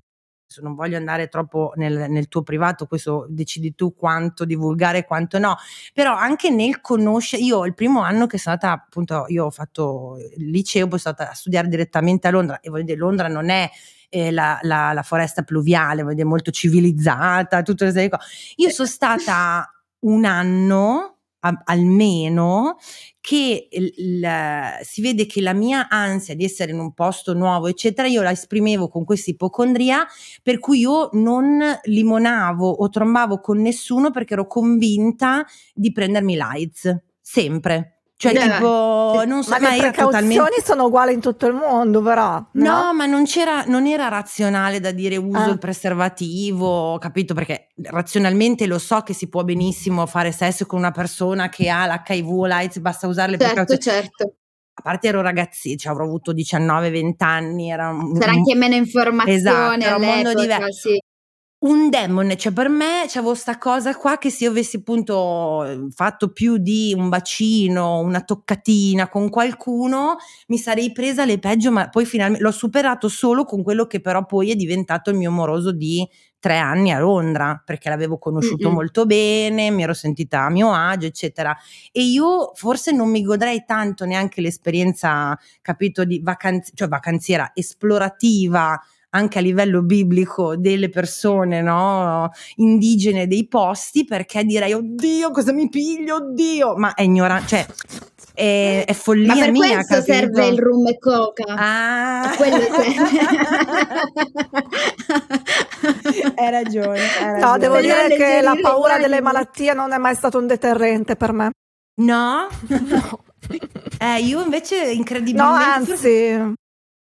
[0.62, 5.40] non voglio andare troppo nel, nel tuo privato, questo decidi tu quanto divulgare e quanto
[5.40, 5.56] no,
[5.94, 10.18] però anche nel conoscere, io il primo anno che sono andata appunto, io ho fatto
[10.38, 13.50] il liceo, poi sono andata a studiare direttamente a Londra e voglio dire, Londra non
[13.50, 13.70] è
[14.10, 18.28] eh, la, la- la foresta pluviale, voglio dire, molto civilizzata, tutte queste cose.
[18.58, 19.68] Io sono stata
[20.00, 22.78] un anno a- almeno
[23.26, 24.28] che il- il-
[24.82, 28.32] si vede che la mia ansia di essere in un posto nuovo, eccetera, io la
[28.32, 30.06] esprimevo con questa ipocondria,
[30.42, 36.98] per cui io non limonavo o trombavo con nessuno perché ero convinta di prendermi l'AIDS,
[37.22, 37.93] sempre.
[38.24, 40.64] Cioè, Beh, tipo, non so, Ma ma le precauzioni totalmente.
[40.64, 42.42] sono uguali in tutto il mondo, però.
[42.54, 45.50] No, No, ma non c'era, non era razionale da dire uso Ah.
[45.50, 47.34] il preservativo, capito?
[47.34, 51.86] Perché razionalmente lo so che si può benissimo fare sesso con una persona che ha
[51.86, 53.82] l'HIV o l'AIDS, basta usare le Certo, precauzioni.
[54.00, 54.34] certo.
[54.76, 58.76] A parte ero ragazzi, cioè avrò avuto 19-20 anni, era un, C'era un- anche meno
[58.76, 60.72] informazione Esatto, era un mondo diverso.
[60.90, 61.02] sì.
[61.64, 66.32] Un demone, cioè per me c'avevo sta cosa qua che se io avessi appunto fatto
[66.32, 72.06] più di un bacino, una toccatina con qualcuno, mi sarei presa le peggio, ma poi
[72.06, 76.06] finalmente l'ho superato solo con quello che però poi è diventato il mio moroso di
[76.38, 78.76] tre anni a Londra, perché l'avevo conosciuto Mm-mm.
[78.76, 81.56] molto bene, mi ero sentita a mio agio, eccetera.
[81.94, 88.78] E io forse non mi godrei tanto neanche l'esperienza, capito, di vacanz- cioè vacanziera, esplorativa
[89.16, 95.70] anche a livello biblico delle persone no, indigene dei posti perché direi oddio cosa mi
[95.70, 97.66] piglio oddio ma è ignorante cioè
[98.36, 100.14] è, è follia Ma per mia questo capito?
[100.14, 101.44] serve il rum e coca.
[101.56, 102.58] ah A quello
[106.36, 107.60] hai ragione, hai No, ragione.
[107.60, 111.32] devo Per dire che la paura delle malattie non è mai stato un deterrente per
[111.32, 111.50] me.
[112.02, 112.48] no?
[114.00, 116.54] eh io invece No, incredibilmente anzi.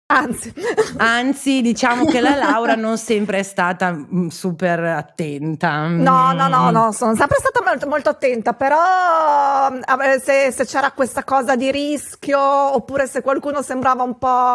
[0.09, 0.53] Anzi.
[0.99, 6.71] anzi diciamo che la Laura non sempre è stata mm, super attenta No, no, no,
[6.71, 6.73] Mm.
[6.75, 11.73] no, sono sempre stata molto, molto attenta, però eh, se, se c'era questa cosa di
[11.73, 14.55] rischio oppure se qualcuno sembrava un po',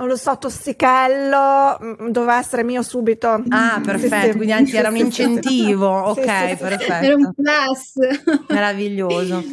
[0.00, 3.40] non lo so, tossichello, mm, doveva essere mio subito.
[3.50, 4.36] Ah, Sì, perfetto, sì.
[4.36, 5.28] quindi anzi era un Sì, sì, sì, sì.
[5.30, 6.56] incentivo, Sì, ok, sì, sì, sì.
[6.64, 6.92] perfetto.
[7.04, 7.92] Era un plus.
[8.48, 9.44] Meraviglioso.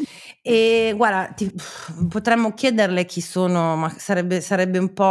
[0.48, 1.52] E guarda, ti-
[2.08, 5.04] potremmo chiederle chi sono, ma sarebbe, sarebbe un po'.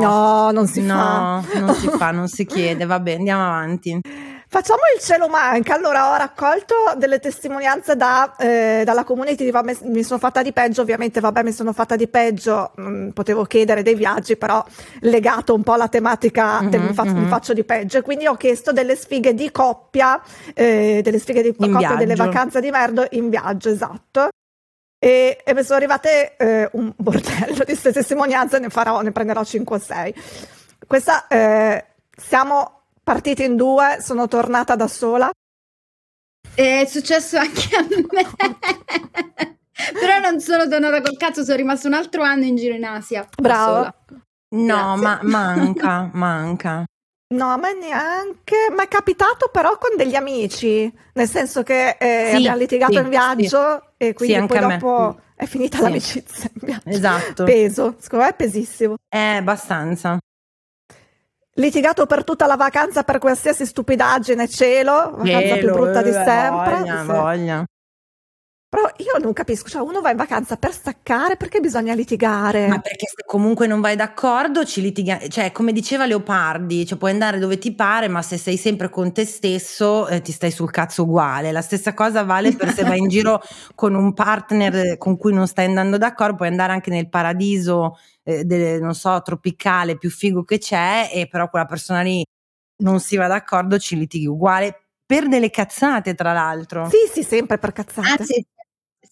[0.00, 1.58] No, non si No, fa.
[1.60, 2.86] non si fa, non si chiede.
[2.86, 4.00] Vabbè, andiamo avanti.
[4.48, 5.74] Facciamo il cielo manca.
[5.74, 10.80] Allora, ho raccolto delle testimonianze da, eh, dalla community vabbè, mi sono fatta di peggio.
[10.80, 12.72] Ovviamente, vabbè, mi sono fatta di peggio.
[12.80, 14.64] mm, potevo chiedere dei viaggi, però
[15.00, 17.28] legato un po' alla tematica del Mhm, mi, fa- mi mhm.
[17.28, 18.00] faccio di peggio.
[18.00, 20.18] Quindi ho chiesto delle sfighe di coppia,
[20.54, 22.30] eh, delle sfighe di In coppia delle viaggio.
[22.30, 24.28] vacanze di merda in viaggio, esatto.
[25.04, 29.44] E, e mi sono arrivate eh, un bordello di queste testimonianze, ne, farò, ne prenderò
[29.44, 30.14] 5 o 6.
[30.86, 31.84] Questa, eh,
[32.16, 35.30] siamo partiti in due, sono tornata da sola.
[36.54, 38.24] È successo anche a me.
[39.92, 43.28] Però non sono tornata col cazzo, sono rimasto un altro anno in giro in Asia.
[43.36, 43.94] sola.
[44.54, 45.02] No, Grazie.
[45.02, 46.84] ma manca, manca.
[47.34, 48.68] No, a me neanche.
[48.70, 52.98] Mi è capitato però con degli amici, nel senso che eh, Sì, abbiamo litigato sì,
[53.00, 55.82] in viaggio e quindi anche poi dopo è finita Sì.
[55.82, 56.50] l'amicizia.
[56.84, 57.44] Esatto.
[57.44, 58.96] Peso, secondo me è pesissimo.
[59.08, 60.18] Eh, abbastanza.
[61.56, 66.12] Litigato per tutta la vacanza per qualsiasi stupidaggine, cielo, vacanza più Cielo, brutta di eh,
[66.12, 66.76] sempre.
[66.78, 67.06] Voglia, Sì.
[67.06, 67.64] voglia.
[68.74, 72.66] Però io non capisco, cioè uno va in vacanza per staccare, perché bisogna litigare?
[72.66, 77.12] Ma perché se comunque non vai d'accordo ci litighi, cioè come diceva Leopardi, cioè puoi
[77.12, 80.72] andare dove ti pare, ma se sei sempre con te stesso eh, ti stai sul
[80.72, 81.52] cazzo uguale.
[81.52, 83.40] La stessa cosa vale per se vai in giro
[83.76, 88.42] con un partner con cui non stai andando d'accordo, puoi andare anche nel paradiso, eh,
[88.42, 92.24] del- non so, tropicale più figo che c'è, e però quella persona lì
[92.78, 96.88] non si va d'accordo, ci litighi uguale per delle cazzate, tra l'altro.
[96.88, 98.08] Sì, sì, sempre per cazzate.
[98.18, 98.44] Anzi,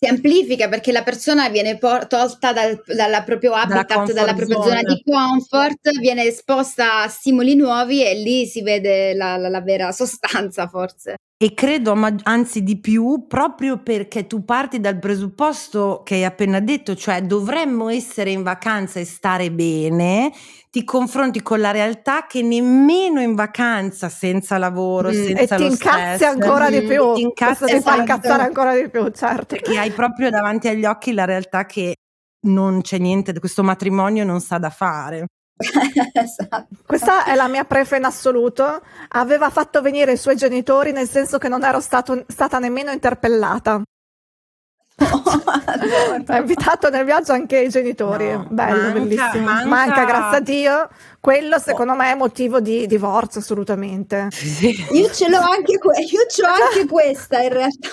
[0.03, 4.57] si amplifica perché la persona viene por- tolta dal dalla proprio habitat, comfort dalla propria
[4.57, 4.69] zone.
[4.69, 9.61] zona di comfort, viene esposta a stimoli nuovi e lì si vede la, la- la
[9.61, 11.15] vera sostanza, forse.
[11.43, 16.95] E credo, anzi di più, proprio perché tu parti dal presupposto che hai appena detto,
[16.95, 20.31] cioè dovremmo essere in vacanza e stare bene,
[20.71, 25.63] ti confronti con la realtà che nemmeno in vacanza, senza lavoro, Mm, e senza ti
[25.65, 27.13] lo incazzi ancora di Mm, più.
[27.13, 27.99] ti incazzi, Questo ti fa esatto.
[27.99, 29.47] incazzare ancora di più, certo.
[29.47, 31.97] perché hai proprio davanti agli occhi la realtà che
[32.47, 35.27] non c'è niente, questo matrimonio non sa da fare.
[36.13, 36.67] esatto.
[36.87, 38.83] Questa è la mia prefe in assoluto.
[39.11, 43.83] Aveva fatto venire i suoi genitori, nel senso che non ero stato- stata nemmeno interpellata.
[46.27, 48.31] Ha invitato nel viaggio anche i genitori.
[48.31, 49.45] No, Bello, manca- bellissimo.
[49.45, 50.89] manca- Manca, grazie a Dio.
[51.23, 54.27] Quello secondo me è motivo di divorzio, assolutamente.
[54.91, 57.89] Io ce l'ho anche, que- io ce l'ho anche questa in realtà.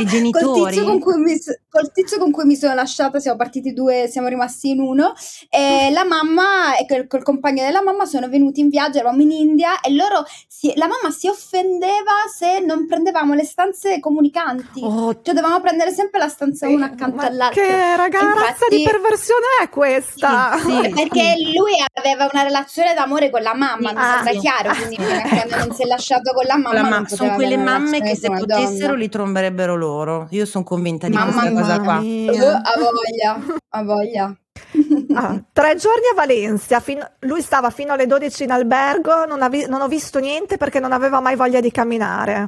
[0.00, 0.42] I genitori?
[0.46, 1.36] Col tizio, con cui mi,
[1.68, 5.12] col tizio con cui mi sono lasciata, siamo partiti due, siamo rimasti in uno.
[5.50, 9.32] E la mamma e col, col compagno della mamma sono venuti in viaggio, eravamo in
[9.32, 14.80] India e loro, si- la mamma si offendeva se non prendevamo le stanze comunicanti.
[14.82, 17.62] Oh, Cioè dovevamo prendere sempre la stanza una accanto ma all'altra.
[17.62, 20.56] che ragazza Infatti- di perversione è questa?
[20.58, 20.88] Sì, sì.
[20.88, 22.60] Perché lui aveva una relazione
[22.94, 24.38] d'amore con la mamma, Sì, mi sembra ah, sì.
[24.38, 26.72] chiaro, quindi a quando non si è lasciato con la mamma.
[26.82, 28.98] La ma- sono quelle mamme che relazione se potessero donna.
[28.98, 30.26] li tromberebbero loro.
[30.30, 31.98] Io sono convinta di Mamma questa cosa qua.
[32.00, 32.32] Mia.
[32.62, 34.36] ha voglia, ha voglia.
[35.14, 39.48] Ah, tre giorni a Valencia, fin- lui stava fino alle 12 in albergo, non, ha
[39.50, 42.46] vi- non ho visto niente perché non aveva mai voglia di camminare.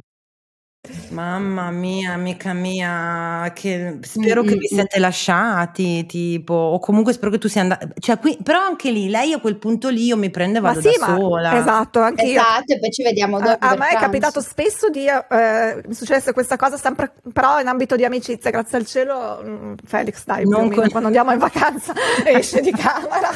[1.09, 4.75] Mamma mia, amica mia, che spero Mm, che mm, vi mm.
[4.75, 9.09] siete lasciati, tipo, o comunque spero che tu sia andata, cioè qui, però anche lì,
[9.09, 11.57] lei a quel punto lì io mi prendo e Ma vado sì, da ma sola.
[11.57, 12.39] esatto, anche io.
[12.39, 13.65] Esatto, e poi ci vediamo dopo.
[13.65, 17.67] A, a me è capitato spesso di, eh, mi successe questa cosa sempre, però in
[17.67, 21.93] ambito di amicizia, grazie al cielo, Felix dai, Non con- quando andiamo in vacanza
[22.25, 23.29] esce di camera,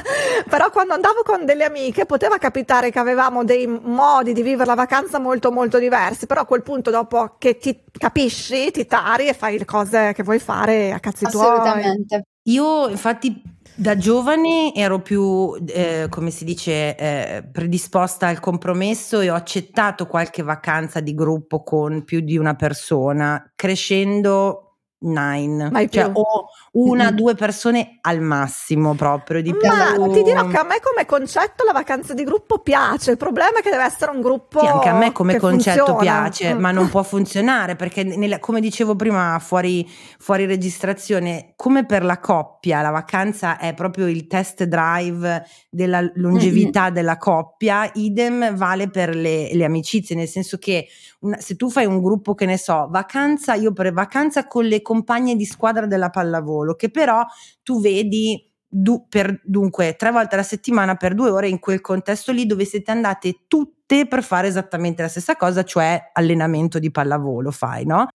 [0.49, 4.75] però quando andavo con delle amiche poteva capitare che avevamo dei modi di vivere la
[4.75, 9.33] vacanza molto molto diversi, però a quel punto dopo che ti capisci, ti tari e
[9.33, 11.45] fai le cose che vuoi fare a cazzi tuoi.
[11.45, 12.23] Assolutamente.
[12.43, 13.41] Io infatti
[13.75, 20.05] da giovane ero più, eh, come si dice, eh, predisposta al compromesso e ho accettato
[20.05, 24.65] qualche vacanza di gruppo con più di una persona, crescendo
[24.99, 26.21] nine, Mai cioè più.
[26.21, 27.15] o una, Mhm.
[27.15, 30.11] due persone al massimo proprio di Ma più.
[30.11, 33.61] ti dirò che a me come concetto la vacanza di gruppo piace, il problema è
[33.61, 35.99] che deve essere un gruppo Sì, anche a me come concetto funziona.
[36.21, 36.59] piace, Mm.
[36.59, 39.87] ma non può funzionare perché, nella- come dicevo prima fuori,
[40.19, 46.89] fuori registrazione, come per la coppia, la vacanza è proprio il test drive della longevità
[46.89, 50.87] della coppia, idem vale per le, le amicizie, nel senso che
[51.19, 54.81] una- se tu fai un gruppo che ne so, vacanza, io per vacanza con le
[54.81, 57.25] compagne di squadra della pallavolo, che però
[57.63, 62.31] tu vedi du- per, dunque tre volte alla settimana per due ore in quel contesto
[62.31, 67.51] lì dove siete andate tutte per fare esattamente la stessa cosa, cioè allenamento di pallavolo,
[67.51, 68.07] fai, no?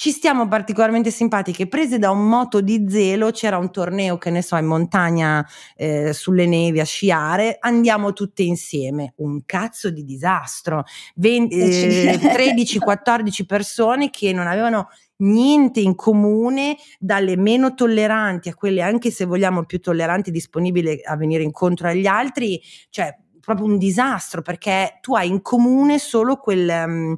[0.00, 4.42] Ci stiamo particolarmente simpatiche, prese da un moto di zelo, c'era un torneo che ne
[4.42, 5.44] so in montagna
[5.74, 10.84] eh, sulle nevi a sciare, andiamo tutte insieme, un cazzo di disastro,
[11.16, 12.62] Ven- E ci eh, credo.
[12.62, 19.24] 13-14 persone che non avevano niente in comune, dalle meno tolleranti a quelle anche se
[19.24, 25.16] vogliamo più tolleranti disponibili a venire incontro agli altri, cioè proprio un disastro perché tu
[25.16, 26.84] hai in comune solo quel...
[26.86, 27.14] mm,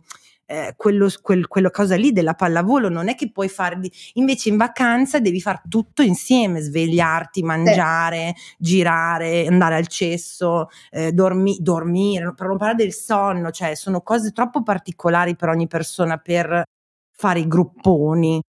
[0.51, 4.49] eh, quello, quel, quello cosa lì della pallavolo non è che puoi fare di- invece
[4.49, 12.35] in vacanza devi fare tutto insieme svegliarti mangiare girare andare al cesso eh, dormi- dormire
[12.35, 16.65] per non parlare del sonno cioè sono cose troppo particolari per ogni persona per
[17.13, 18.41] fare i grupponi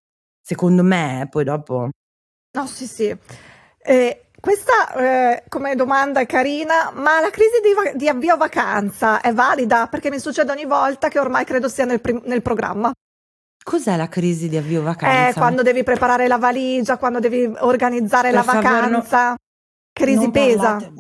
[0.40, 1.88] secondo me eh, poi dopo
[2.52, 3.16] No, sì, sì.
[3.82, 9.32] Eh, questa eh, come domanda è carina, ma la crisi di, di avvio vacanza è
[9.32, 9.86] valida?
[9.86, 12.90] Perché mi succede ogni volta che ormai credo sia nel, prim- nel programma.
[13.62, 15.28] cos'è la crisi di avvio vacanza?
[15.28, 19.34] Eh, quando devi preparare la valigia, quando devi organizzare Per la favore, no- vacanza.
[19.92, 20.62] Crisi Non pesa.
[20.76, 20.92] parlate-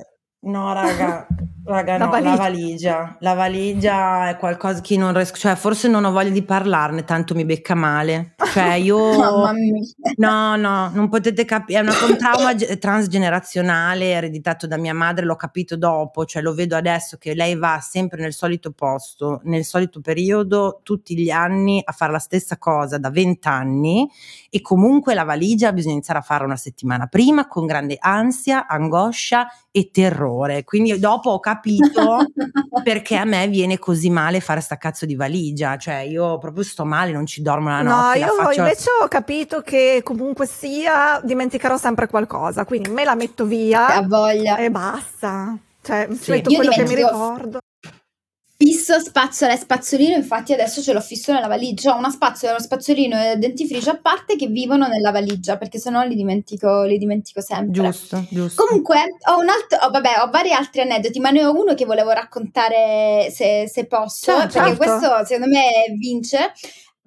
[0.42, 1.26] No, raga,
[1.64, 2.30] raga, La no, valigia.
[2.30, 3.16] la valigia.
[3.20, 7.34] La valigia è qualcosa che non riesco, cioè forse non ho voglia di parlarne, tanto
[7.34, 8.34] mi becca male.
[8.52, 9.80] Cioè io Mamma mia.
[10.16, 15.24] No, no, non potete capire, è una- un trauma ge- transgenerazionale ereditato da mia madre,
[15.24, 19.64] l'ho capito dopo, cioè lo vedo adesso che lei va sempre nel solito posto, nel
[19.64, 24.08] solito periodo, tutti gli anni a fare la stessa cosa da vent'anni
[24.50, 29.46] e comunque la valigia bisogna iniziare a farla una settimana prima con grande ansia, angoscia
[29.70, 30.64] e terrore.
[30.64, 31.49] Quindi dopo ho capito
[32.82, 36.84] perché a me viene così male fare sta cazzo di valigia, cioè io proprio sto
[36.84, 40.46] male, non ci dormo la No, notte, la io faccio invece ho capito che comunque
[40.46, 43.86] sia dimenticherò sempre qualcosa, quindi me la metto via
[44.58, 45.56] e basta.
[45.82, 46.30] Cioè, ci Sì.
[46.32, 47.58] metto Io quello che mi ricordo.
[48.62, 51.94] Fisso spazzola e spazzolino, infatti adesso ce l'ho fisso nella valigia.
[51.94, 56.02] Ho una spazzola, uno spazzolino e dentifricio a parte che vivono nella valigia, perché sennò
[56.02, 57.70] li dimentico, li dimentico sempre.
[57.70, 58.62] Giusto, giusto.
[58.62, 58.98] Comunque,
[59.30, 62.10] ho un altro, oh, vabbè, ho vari altri aneddoti, ma ne ho uno che volevo
[62.10, 64.76] raccontare se, se posso, Certo, perché certo.
[64.76, 66.52] questo secondo me vince.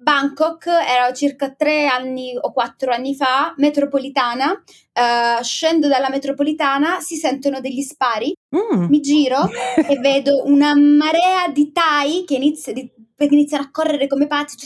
[0.04, 4.62] Bangkok era circa tre anni o quattro anni fa, metropolitana.
[4.92, 8.32] eh, scendo dalla metropolitana, si sentono degli spari.
[8.54, 8.84] Mm.
[8.84, 9.48] Mi giro
[9.88, 14.56] e vedo una marea di Thai che, inizia- di- che iniziano a correre come pazzi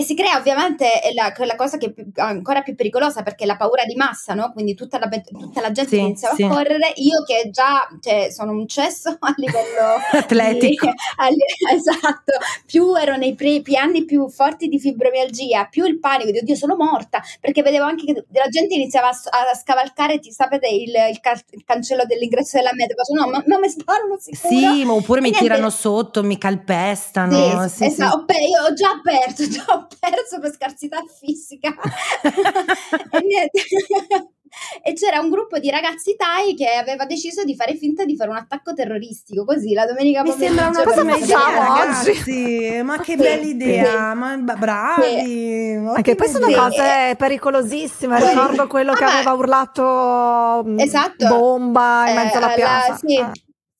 [0.00, 3.56] e si crea ovviamente la, quella cosa che è più- ancora più pericolosa perché la
[3.56, 4.50] paura di massa, no?
[4.52, 6.42] Quindi tutta la, tutta la gente Sì, iniziava sì.
[6.44, 10.86] a correre, io che già cioè, sono un cesso a livello Atletico.
[10.88, 11.28] di- a
[11.74, 12.32] esatto,
[12.66, 16.76] più ero nei pi- anni più forti di fibromialgia, più il panico di oddio sono
[16.76, 21.20] morta, perché vedevo anche che la gente iniziava a, a scavalcare, ti sapete, il, il
[21.20, 24.48] ca- il cancello dell'ingresso della metro, no, ma, ma mi sparano sicuro.
[24.48, 25.46] Sì, ma oppure E mi niente.
[25.46, 27.68] tirano sotto, mi calpestano.
[27.68, 27.90] Sì, Sì, esatto.
[27.90, 28.02] sì.
[28.02, 31.74] Ho, pe- io ho già perso, già ho perso per scarsità fisica.
[33.10, 33.62] e niente.
[34.82, 38.30] E c'era un gruppo di ragazzi thai che aveva deciso di fare finta di fare
[38.30, 42.82] un attacco terroristico così la domenica Mi sembra una Cosa facciamo oggi?
[42.82, 44.18] Ma che Sì, bella idea, sì.
[44.18, 45.74] ma bravi.
[45.94, 46.54] Anche poi sono Sì.
[46.54, 48.20] cose pericolosissime.
[48.20, 48.26] Sì.
[48.26, 51.28] Ricordo quello che Ah, ma- aveva urlato mm, Esatto.
[51.28, 52.96] bomba in Eh, mezzo alla alla- piazza.
[53.06, 53.16] sì.
[53.18, 53.30] Ah.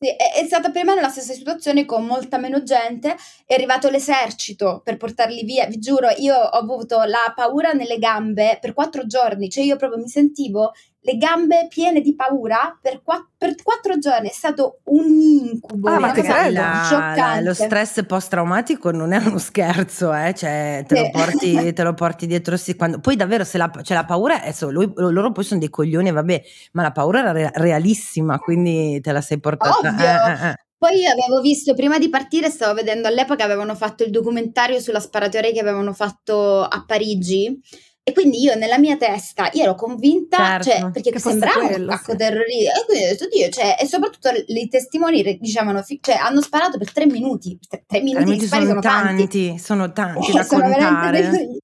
[0.02, 3.90] Sì, è, è stata per me nella stessa situazione con molta meno gente, è arrivato
[3.90, 9.04] l'esercito per portarli via, vi giuro, io ho avuto la paura nelle gambe per quattro
[9.06, 10.72] giorni, cioè io proprio mi sentivo
[11.02, 15.98] le gambe piene di paura per, qua- per quattro giorni, è stato un incubo, Ah,
[15.98, 16.60] ma cosa credo.
[16.60, 21.82] La- la- lo stress post-traumatico non è uno scherzo, eh, cioè, te, lo porti, te
[21.82, 22.56] lo porti dietro.
[22.58, 25.60] Sì, quando, poi davvero, se la, cioè, la paura è solo, lui- loro poi sono
[25.60, 26.42] dei coglioni, vabbè,
[26.72, 29.88] ma la paura era re- realissima, quindi te la sei portata.
[29.88, 30.04] Ovvio.
[30.06, 30.54] eh, eh, eh.
[30.80, 34.98] Poi io avevo visto, prima di partire, stavo vedendo all'epoca avevano fatto il documentario sulla
[35.00, 37.60] sparatoria che avevano fatto a Parigi.
[38.02, 40.70] E quindi io nella mia testa, io ero convinta, Certo.
[40.70, 42.16] cioè, perché sembrava un quello, attacco sì.
[42.16, 42.80] terroristico.
[42.80, 46.78] E quindi ho detto, Dio, cioè, e soprattutto i testimoni dicevano, fi- cioè, hanno sparato
[46.78, 47.58] per tre minuti.
[47.68, 49.16] Tre, tre minuti di spari sono sono tanti.
[49.22, 51.30] tanti, sono tanti Eh, da sono contare.
[51.30, 51.58] dei-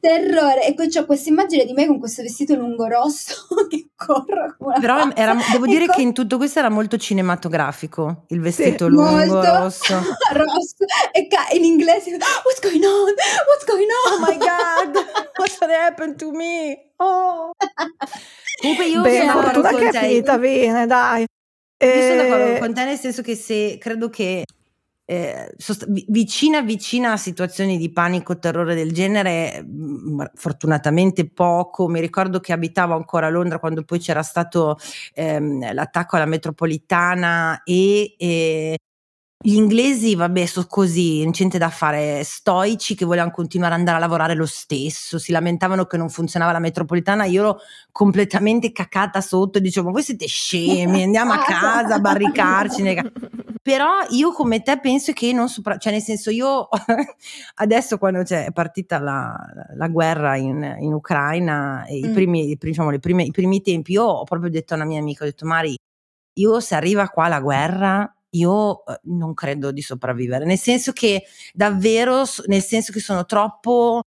[0.00, 0.66] terrore.
[0.66, 5.10] E poi c'ho questa immagine di me con questo vestito lungo rosso che corro Però
[5.14, 9.10] era- devo dire co- che in tutto questo era molto cinematografico, il vestito Sì, lungo,
[9.10, 9.94] molto rosso.
[10.32, 12.10] rosso e ca- in inglese
[12.44, 13.12] what's going on
[13.46, 15.04] what's going on Oh my god,
[15.36, 16.92] what happened to me?
[16.96, 17.50] Oh.
[18.60, 20.38] Comunque io Beh, sono d'accordo con te.
[20.38, 21.20] bene, dai.
[21.82, 24.44] Io sono d'accordo Eh, con te nel senso che se credo che
[25.10, 31.88] eh, sost- vi- vicina vicina a situazioni di panico, terrore del genere, mh, fortunatamente poco.
[31.88, 34.78] Mi ricordo che abitavo ancora a Londra quando poi c'era stato
[35.14, 38.78] ehm, l'attacco alla metropolitana e, e
[39.42, 43.80] gli inglesi, vabbè, sono così, non c'è niente da fare, stoici che volevano continuare ad
[43.80, 47.58] andare a lavorare lo stesso, si lamentavano che non funzionava la metropolitana, io ero
[47.90, 53.48] completamente cacata sotto e dicevo, ma voi siete scemi, andiamo a casa a barricarci.
[53.64, 53.80] nei ca-".
[53.80, 56.68] Però io come te penso che non sopra, cioè nel senso io
[57.56, 59.36] adesso quando c'è è partita la,
[59.74, 62.04] la guerra in, in Ucraina, e i, Mm.
[62.04, 65.24] i primi- diciamo, prime- i primi tempi, io ho proprio detto a una mia amica,
[65.24, 65.76] ho detto Mari,
[66.38, 71.24] io se arriva qua la guerra, io eh, non credo di sopravvivere, nel senso che
[71.52, 74.02] davvero, nel senso che sono troppo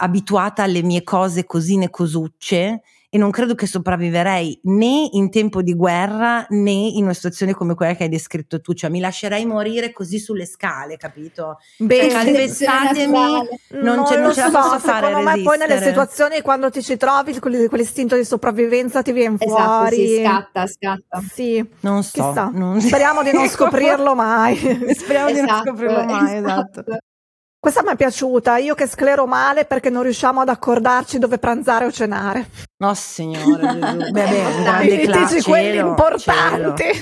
[0.00, 5.74] abituata alle mie cose cosine cosucce e non credo che sopravviverei né in tempo di
[5.74, 9.92] guerra né in una situazione come quella che hai descritto tu, cioè mi lascerei morire
[9.92, 11.56] così sulle scale, capito?
[11.78, 13.60] beh, Cioè, calpestatemi, naturale.
[13.82, 16.82] non, ce, non ce la so, posso fare secondo me poi nelle situazioni quando ti
[16.82, 19.50] ci trovi, quelli- quell'istinto di sopravvivenza ti viene esatto
[19.86, 19.96] fuori.
[19.96, 24.56] sì scatta scatta Sì, Non so, non- Speriamo di non scoprirlo mai.
[24.56, 26.84] Speriamo di non Esatto, scoprirlo mai, esatto.
[27.60, 31.86] Questa mi è piaciuta, io che sclero male perché non riusciamo ad accordarci dove pranzare
[31.86, 32.48] o cenare.
[32.84, 34.10] Oh signore Gesù.
[34.10, 35.42] Beh, beh, un grande classe.
[35.42, 37.00] quelli Cielo, importanti.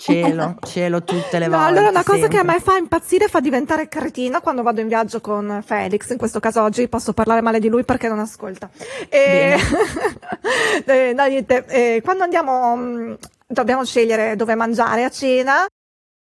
[0.00, 1.68] Cielo, cielo, cielo tutte le No, volte.
[1.68, 2.54] allora una cosa che a sempre.
[2.54, 6.62] me fa impazzire fa diventare cretina quando vado in viaggio con Felix, in questo caso
[6.62, 8.70] oggi posso parlare male di lui perché non ascolta.
[9.10, 9.56] E...
[10.86, 15.66] Eh, no, niente, eh, quando andiamo, mh, dobbiamo scegliere dove mangiare a cena,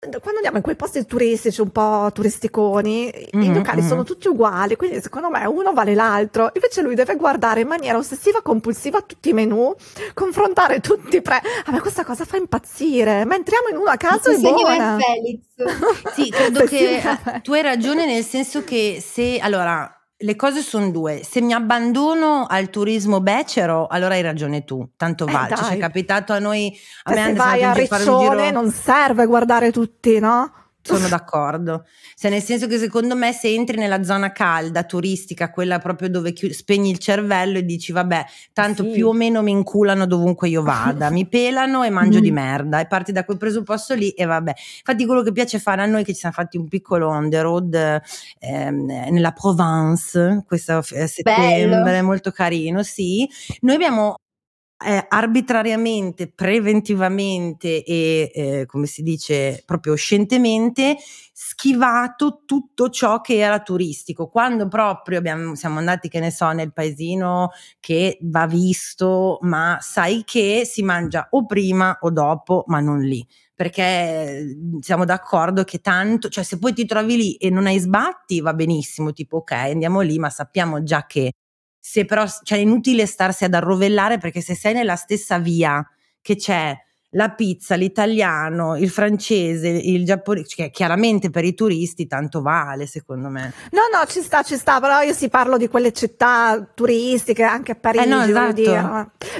[0.00, 3.88] quando andiamo in quei posti turistici un po' turisticoni, i Mhm, locali mhm.
[3.88, 6.50] sono tutti uguali, quindi secondo me uno vale l'altro.
[6.54, 9.74] Invece lui deve guardare in maniera ossessiva, compulsiva tutti i menù,
[10.14, 11.40] confrontare tutti i pre.
[11.64, 13.24] A me questa cosa fa impazzire.
[13.24, 14.98] Ma entriamo in uno a caso e buona.
[14.98, 15.40] Felix
[16.14, 17.00] Sì, credo che
[17.42, 22.46] tu hai ragione nel senso che se allora le cose sono due, se mi abbandono
[22.48, 25.68] al turismo becero, allora hai ragione tu, tanto Eh, vale, Cioè, dai.
[25.70, 29.70] ci è capitato a noi, a Cioè, me se vai a Riccione non serve guardare
[29.70, 30.52] tutti, no?
[30.94, 31.84] Sono d'accordo.
[32.16, 36.32] Cioè, nel senso che secondo me se entri nella zona calda, turistica, quella proprio dove
[36.32, 38.90] chi- spegni il cervello e dici vabbè, tanto Sì.
[38.90, 42.22] più o meno mi inculano dovunque io vada, mi pelano e mangio Mm.
[42.22, 44.52] di merda e parti da quel presupposto lì e vabbè.
[44.78, 47.40] Infatti quello che piace fare a noi che ci siamo fatti un piccolo on the
[47.40, 48.00] road
[48.40, 52.06] ehm, nella Provence, questo eh, settembre, Bello.
[52.06, 53.28] molto carino, sì.
[53.60, 54.16] Noi abbiamo
[54.84, 60.96] eh, arbitrariamente, preventivamente e eh, come si dice proprio scientemente
[61.32, 64.28] schivato tutto ciò che era turistico.
[64.28, 67.50] Quando proprio abbiamo, siamo andati, che ne so, nel paesino
[67.80, 73.26] che va visto, ma sai che si mangia o prima o dopo, ma non lì.
[73.54, 77.78] Perché eh, siamo d'accordo che tanto, cioè se poi ti trovi lì e non hai
[77.78, 81.32] sbatti, va benissimo, tipo ok, andiamo lì, ma sappiamo già che
[81.78, 85.86] se però cioè è inutile starsi ad arrovellare perché se sei nella stessa via
[86.20, 86.76] che c'è
[87.12, 93.28] la pizza, l'italiano, il francese, il giapponese, cioè chiaramente per i turisti tanto vale secondo
[93.28, 93.52] me.
[93.70, 97.72] No, no, ci sta, ci sta, però io si parlo di quelle città turistiche, anche
[97.72, 98.52] a Parigi, Eh, no, esatto.
[98.52, 98.80] dire.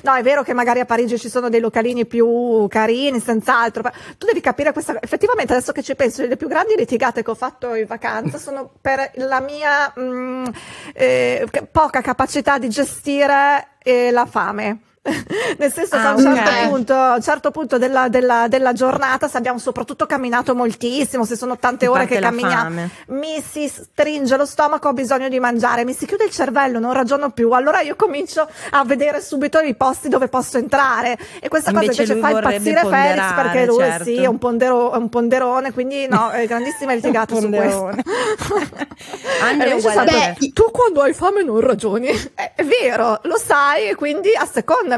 [0.02, 3.82] No, è vero che magari a Parigi ci sono dei localini più carini, senz'altro.
[4.16, 4.96] Tu devi capire questa.
[5.00, 8.70] Effettivamente, adesso che ci penso, le più grandi litigate che ho fatto in vacanza sono
[8.80, 10.50] per la mia mh,
[10.94, 14.80] eh, che- poca capacità di gestire eh, la fame.
[15.58, 16.68] Nel senso che Ah, a un certo ok.
[16.68, 21.36] punto, a un certo punto della, della- della giornata, se abbiamo soprattutto camminato moltissimo, se
[21.36, 22.90] sono tante ore che camminiamo, fame.
[23.08, 26.92] mi si stringe lo stomaco, ho bisogno di mangiare, mi si chiude il cervello, non
[26.92, 27.50] ragiono più.
[27.52, 31.16] Allora io comincio a vedere subito i posti dove posso entrare.
[31.40, 34.04] E questa cosa Invece invece lui fa impazzire Felix perché lui certo.
[34.04, 37.90] sì, è un, pondero- è un ponderone, quindi no, è grandissima litigata su questo.
[39.42, 42.08] Andrea invece a tu quando hai fame non ragioni.
[42.34, 44.30] È, è vero, lo sai, e quindi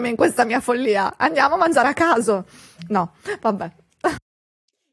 [0.00, 1.14] assecondami in questa mia follia.
[1.16, 2.46] Andiamo a mangiare a caso.
[2.88, 3.72] No, vabbè.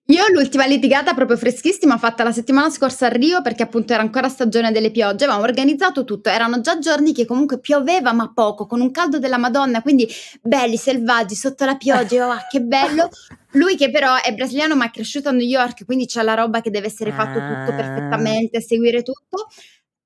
[0.09, 4.29] Io l'ultima litigata proprio freschissima fatta la settimana scorsa a Rio perché appunto era ancora
[4.29, 8.79] stagione delle piogge, avevamo organizzato tutto, erano già giorni che comunque pioveva ma poco, con
[8.79, 10.07] un caldo della Madonna, quindi
[10.41, 13.09] belli, selvaggi, sotto la pioggia, io, ah, che bello.
[13.51, 16.61] Lui che però è brasiliano ma è cresciuto a New York, quindi c'ha la roba
[16.61, 17.75] che deve essere fatto tutto Ah.
[17.75, 19.47] perfettamente, seguire tutto.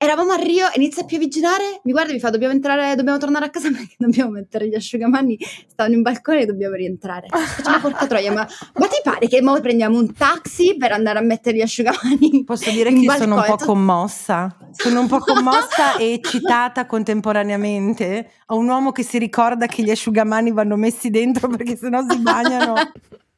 [0.03, 3.45] Eravamo a Rio, inizia a piovigginare, mi guarda e mi fa dobbiamo entrare, dobbiamo tornare
[3.45, 5.37] a casa perché dobbiamo mettere gli asciugamani,
[5.67, 7.27] stavano in balcone e dobbiamo rientrare.
[7.29, 8.47] Facciamo porca troia, ma,
[8.77, 12.43] ma ti pare che mo prendiamo un taxi per andare a mettere gli asciugamani?
[12.43, 13.57] Posso dire che sono un balcone?
[13.57, 14.57] po' commossa.
[14.71, 18.31] Sono un po' commossa e eccitata contemporaneamente.
[18.47, 22.17] Ho un uomo che si ricorda che gli asciugamani vanno messi dentro perché sennò si
[22.17, 22.73] bagnano.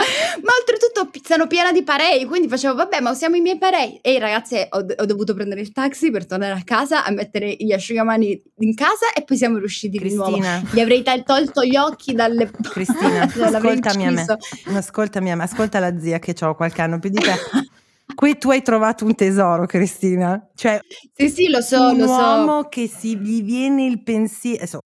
[0.42, 3.98] Ma oltretutto sono piena di parei, quindi facevo vabbè, ma usiamo i miei parei.
[4.02, 7.72] E ragazzi, ho, ho dovuto prendere il taxi per tornare a casa a mettere gli
[7.72, 10.36] asciugamani in casa e poi siamo riusciti di nuovo.
[10.38, 10.62] Cristina.
[10.72, 14.24] Gli avrei tolto gli occhi dalle Cristina, ascoltami a me.
[14.74, 17.34] Ascoltami a me, ascolta la zia che ho qualche anno più di te.
[18.14, 20.48] Qui tu hai trovato un tesoro, Cristina.
[20.54, 20.80] Cioè,
[21.14, 22.12] Sì, sì, lo so, un lo so.
[22.12, 24.80] uomo che si, gli viene il pensiero.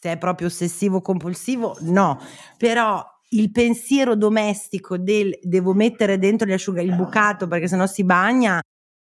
[0.00, 2.20] Se è proprio ossessivo compulsivo, no.
[2.58, 8.04] Però il pensiero domestico del devo mettere dentro gli asciuga il bucato perché sennò si
[8.04, 8.60] bagna.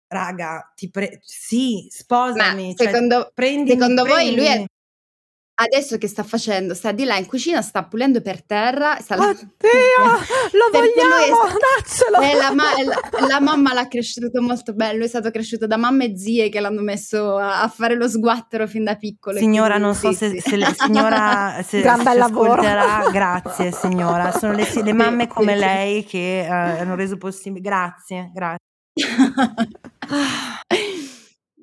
[0.10, 2.76] Raga, ti pre- sì, sposami.
[2.76, 4.66] Cioè, secondo, prendimi, secondo voi lui è.
[5.60, 6.74] Adesso che sta facendo?
[6.74, 8.98] Sta di là in cucina, sta pulendo per terra.
[9.00, 9.34] Sta Oddio,
[10.54, 12.22] lo lui è- vogliamo, daccelo.
[12.22, 16.04] Eh, la, ma- la- la mamma l'ha cresciuto molto lui è stato cresciuto da mamma
[16.04, 19.38] e zie che l'hanno messo a, a fare lo sguattero fin da piccolo.
[19.38, 20.50] Signora, quindi non so sì, se, sì.
[20.50, 22.52] se la signora se, Gran se bel lavoro.
[22.54, 24.32] ascolterà, grazie signora.
[24.32, 25.60] Sono le, le mamme come sì.
[25.60, 27.62] lei che eh, hanno reso possibile.
[27.62, 28.58] Grazie, grazie.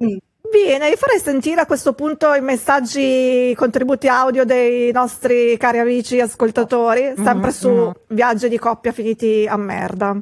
[0.03, 0.16] Mm.
[0.55, 5.81] Bene, vi farei sentire a questo punto i messaggi, i contributi audio dei nostri cari
[5.81, 7.93] amici ascoltatori, sempre Mhm, su mhm.
[8.11, 10.17] viaggi di coppia finiti a merda.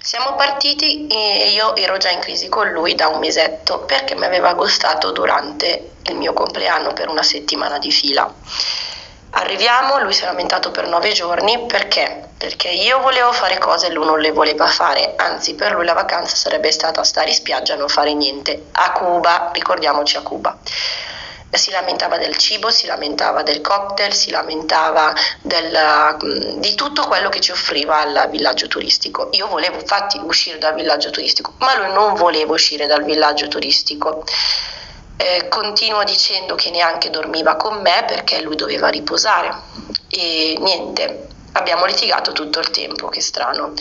[0.00, 4.24] Siamo partiti e io ero già in crisi con lui da un mesetto perché mi
[4.24, 8.34] aveva gustato durante il mio compleanno per una settimana di fila.
[9.30, 12.30] Arriviamo, lui si è lamentato per nove giorni perché?
[12.38, 15.92] Perché io volevo fare cose e lui non le voleva fare, anzi per lui la
[15.92, 18.68] vacanza sarebbe stata stare in spiaggia e non fare niente.
[18.72, 20.56] A Cuba, ricordiamoci a Cuba.
[21.50, 27.28] Si lamentava del cibo, si lamentava del cocktail, si lamentava del, mm, di tutto quello
[27.28, 29.28] che ci offriva il villaggio turistico.
[29.32, 34.24] Io volevo infatti uscire dal villaggio turistico, ma lui non voleva uscire dal villaggio turistico.
[35.20, 39.52] Eh, continuo dicendo che neanche dormiva con me perché lui doveva riposare
[40.06, 43.72] e niente, abbiamo litigato tutto il tempo, che strano.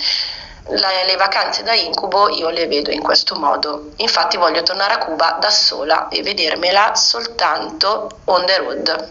[0.70, 4.98] La- le vacanze da incubo io le vedo in questo modo, infatti voglio tornare a
[4.98, 9.10] Cuba da sola e vedermela soltanto on the road.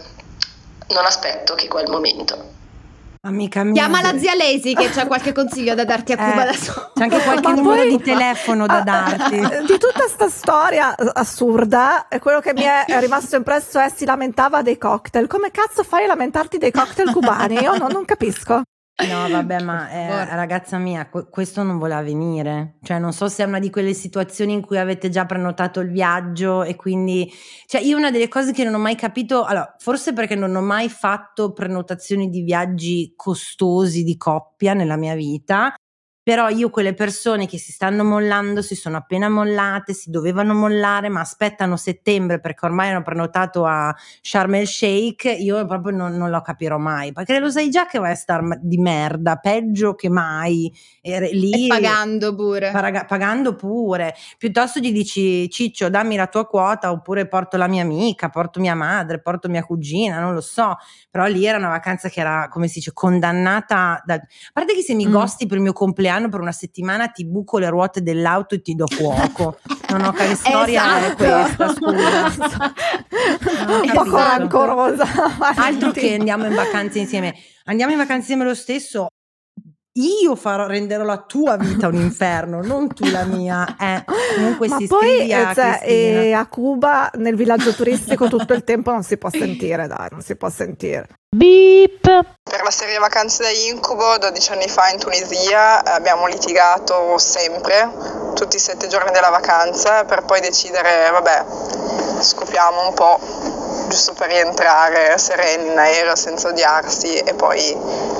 [0.89, 2.56] Non aspetto che quel momento.
[3.27, 3.73] Amica mia.
[3.73, 6.91] Chiama la zia Lazy che c'ha qualche consiglio da darti a Cuba Eh, adesso.
[6.95, 9.35] C'è anche qualche Ma numero poi- di telefono da Ah, darti.
[9.35, 13.91] eh, Di tutta sta storia eh, assurda, eh, quello che mi è rimasto impresso è
[13.93, 15.27] si lamentava dei cocktail.
[15.27, 17.55] Come cazzo fai a lamentarti dei cocktail cubani?
[17.59, 18.61] Io non, non capisco.
[19.05, 22.77] No, vabbè, ma eh, ragazza mia, que- questo non voleva venire.
[22.81, 25.91] Cioè, non so se è una di quelle situazioni in cui avete già prenotato il
[25.91, 27.31] viaggio e quindi...
[27.67, 30.61] Cioè, io una delle cose che non ho mai capito, allora, forse perché non ho
[30.61, 35.75] mai fatto prenotazioni di viaggi costosi di coppia nella mia vita,
[36.27, 41.07] però io quelle persone che si stanno mollando, si sono appena mollate, si dovevano mollare,
[41.07, 46.29] ma aspettano settembre perché ormai hanno prenotato a Sharm el Sheikh, io proprio non, non
[46.29, 50.09] lo capirò mai, perché lo sai già che vai a star di merda, peggio che
[50.09, 50.69] mai,
[51.01, 52.71] e lì E pagando pure.
[52.71, 57.83] Paraga- pagando pure, piuttosto gli dici Ciccio dammi la tua quota oppure porto la mia
[57.83, 60.75] amica, porto mia madre, porto mia cugina, non lo so,
[61.09, 64.15] però lì era una vacanza che era come si dice condannata, da...
[64.15, 64.19] a
[64.51, 65.11] parte che se mi Mm.
[65.11, 68.73] gosti per il mio compleanno per una settimana ti buco le ruote dell'auto e ti
[68.73, 69.59] do fuoco,
[69.89, 72.73] non ho che storia è questa, scusa.
[73.67, 74.15] Un capito.
[74.15, 75.05] rancorosa.
[75.55, 77.35] Altro che andiamo in vacanza insieme.
[77.65, 79.07] Andiamo in vacanza insieme lo stesso.
[79.97, 83.75] Io farò, renderò la tua vita un inferno, non tu la mia.
[83.79, 84.03] Eh,
[84.35, 88.91] comunque Ma si poi eh, cioè, eh, a Cuba nel villaggio turistico tutto il tempo
[88.91, 91.07] non si può sentire, dai, non si può sentire.
[91.29, 97.91] Per la serie Vacanze da Incubo, 12 anni fa in Tunisia, abbiamo litigato sempre,
[98.33, 101.45] tutti i sette giorni della vacanza, per poi decidere, vabbè,
[102.21, 103.19] scopiamo un po',
[103.87, 107.75] giusto per rientrare sereni in aereo senza odiarsi e poi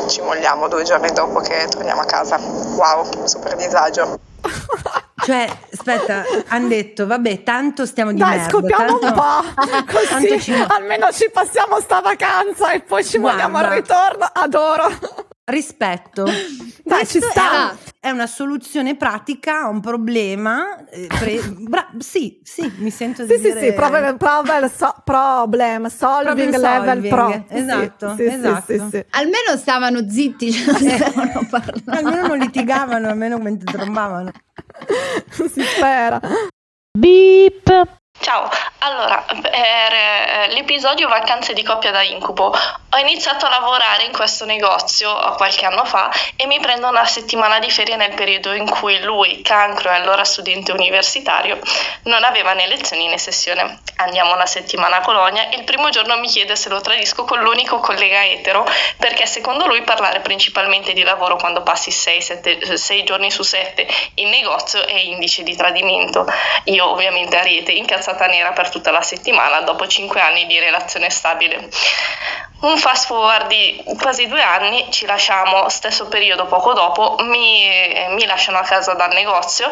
[0.08, 2.38] ci molliamo due giorni dopo che torniamo a casa.
[2.38, 4.20] Wow, super disagio.
[5.20, 8.50] Cioè, aspetta, hanno detto, vabbè, tanto stiamo di Dai, merda.
[8.50, 13.58] scopiamo tanto, un po', così ci- almeno ci passiamo sta vacanza e poi ci vogliamo
[13.58, 13.74] al Guarda.
[13.74, 14.30] ritorno.
[14.32, 14.88] Adoro.
[15.44, 16.24] Rispetto.
[16.88, 17.72] Dai, ci sta.
[17.72, 20.86] È, è una soluzione pratica a un problema.
[20.90, 23.60] eh, pre- bra- sì, sì, mi sento di Sì, sì, dire...
[23.62, 27.46] sì, problem, problem, so- problem solving, Problem level solving, pro.
[27.48, 28.74] Sì, esatto, sì, sì, esatto.
[28.74, 29.06] sì, sì.
[29.12, 31.92] Almeno stavano zitti, cioè non stavano parlando.
[31.92, 34.32] Almeno non litigavano, almeno mentre trombavano.
[35.30, 36.20] si spera.
[38.20, 38.50] Ciao,
[38.80, 42.54] allora, per eh, l'episodio Vacanze di coppia da incubo
[42.90, 47.60] ho iniziato a lavorare in questo negozio qualche anno fa e mi prendo una settimana
[47.60, 51.60] di ferie nel periodo in cui lui, cancro e allora studente universitario,
[52.04, 53.80] non aveva né lezioni né sessione.
[53.98, 57.40] Andiamo una settimana a Colonia e il primo giorno mi chiede se lo tradisco con
[57.40, 58.66] l'unico collega etero
[58.98, 64.86] perché secondo lui parlare principalmente di lavoro quando passi 6 giorni su 7 in negozio
[64.86, 66.26] è indice di tradimento.
[66.66, 67.74] Io ovviamente a rete
[68.08, 71.70] incazzata nera per tutta la settimana dopo 5 anni di relazione stabile.
[72.62, 77.70] Un fast forward di quasi due anni, ci lasciamo, stesso periodo poco dopo, mi,
[78.10, 79.70] mi lasciano a casa dal negozio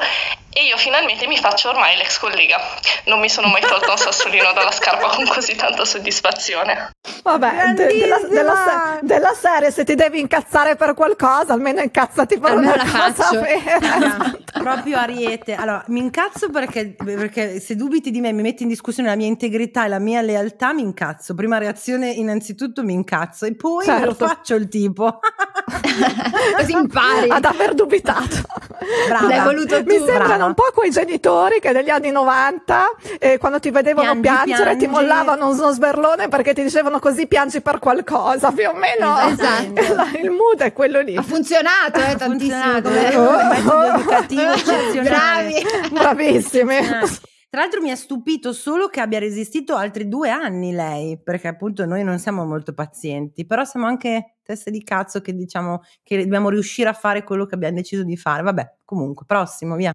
[0.53, 2.61] e io finalmente mi faccio ormai l'ex collega.
[3.05, 6.94] Non mi sono mai tolto un sassolino dalla scarpa con così tanta soddisfazione.
[7.23, 12.37] Vabbè, de- della, della se- della serie, se ti devi incazzare per qualcosa, almeno incazzati
[12.39, 13.41] per Almeno una la cosa faccio.
[13.41, 14.37] vera.
[14.65, 15.53] Proprio Ariete.
[15.55, 19.27] Allora, mi incazzo perché, perché se dubiti di me, mi metti in discussione la mia
[19.27, 21.33] integrità e la mia lealtà, mi incazzo.
[21.35, 24.27] Prima reazione, innanzitutto mi incazzo e poi me lo Certo.
[24.27, 25.19] faccio il tipo.
[26.57, 27.29] Così impari.
[27.29, 28.37] Ad aver dubitato.
[29.07, 29.27] Brava.
[29.27, 30.05] L'hai voluto Mi tu.
[30.05, 30.45] sembrano brava.
[30.45, 32.85] un po' quei genitori che negli anni 90,
[33.19, 34.93] eh, quando ti vedevano Piangi, piangere, ti piangi.
[34.95, 38.51] mollavano uno sberlone perché ti dicevano così piangi per qualcosa.
[38.51, 40.17] Più o meno Esatto.
[40.21, 41.15] il, mood è quello lì.
[41.15, 43.09] Ha funzionato, eh, Ha funzionato, tantissimo.
[43.09, 45.61] è un metodo educativo eccezionale.
[45.61, 45.89] Bravi.
[45.91, 46.75] Bravissimi.
[47.55, 51.85] Tra l'altro mi ha stupito solo che abbia resistito altri due anni lei, perché appunto
[51.85, 56.49] noi non siamo molto pazienti, però siamo anche teste di cazzo che diciamo che dobbiamo
[56.49, 58.43] riuscire a fare quello che abbiamo deciso di fare.
[58.43, 59.91] Vabbè, comunque, prossimo, via.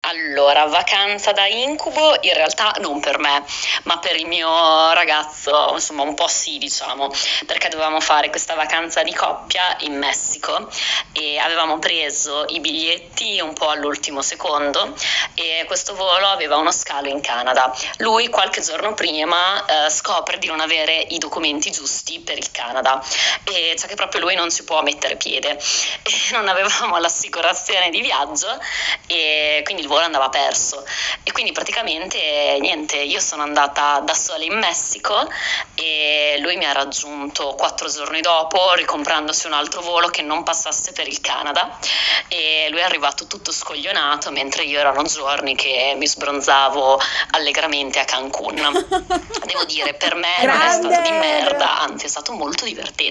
[0.00, 3.44] Allora, vacanza da incubo in realtà non per me,
[3.82, 4.48] ma per il mio
[4.94, 7.10] ragazzo, insomma un po' sì diciamo,
[7.44, 10.70] perché dovevamo fare questa vacanza di coppia in Messico
[11.12, 14.94] e avevamo preso i biglietti un po' all'ultimo secondo
[15.34, 17.74] e questo volo aveva uno scalo in Canada.
[17.98, 23.02] Lui qualche giorno prima eh, scopre di non avere i documenti giusti per il Canada
[23.44, 25.58] e cioè che proprio lui non ci può mettere piede.
[26.02, 28.48] E non avevamo l'assicurazione di viaggio
[29.06, 30.84] e quindi il volo andava perso.
[31.22, 35.28] E quindi praticamente niente io sono andata da sola in Messico
[35.74, 40.92] e lui mi ha raggiunto quattro giorni dopo ricomprandosi un altro volo che non passasse
[40.92, 41.78] per il Canada.
[42.28, 47.00] E lui è arrivato tutto scoglionato mentre io erano giorni che mi sbronzavo
[47.32, 48.56] allegramente a Cancun.
[49.44, 53.07] Devo dire per me non è stato di merda anzi è stato molto divertente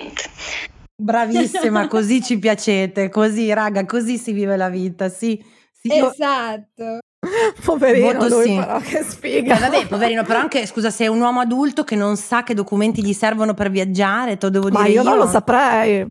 [0.99, 5.43] Bravissima, così ci piacete, così raga, così si vive la vita, sì.
[5.71, 6.99] sì io- Esatto.
[7.63, 8.55] Poverino Voto lui sì.
[8.55, 9.57] però, che sfiga.
[9.57, 12.53] Eh, vabbè, poverino, però anche, scusa, se è un uomo adulto che non sa che
[12.53, 16.05] documenti gli servono per viaggiare, te lo devo Ma dire io non lo saprei.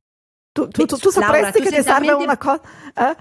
[0.53, 2.61] Tu, tu, tu, tu Laura, sapresti tu che ti serve talmente- una cosa...
[2.95, 3.16] Eh?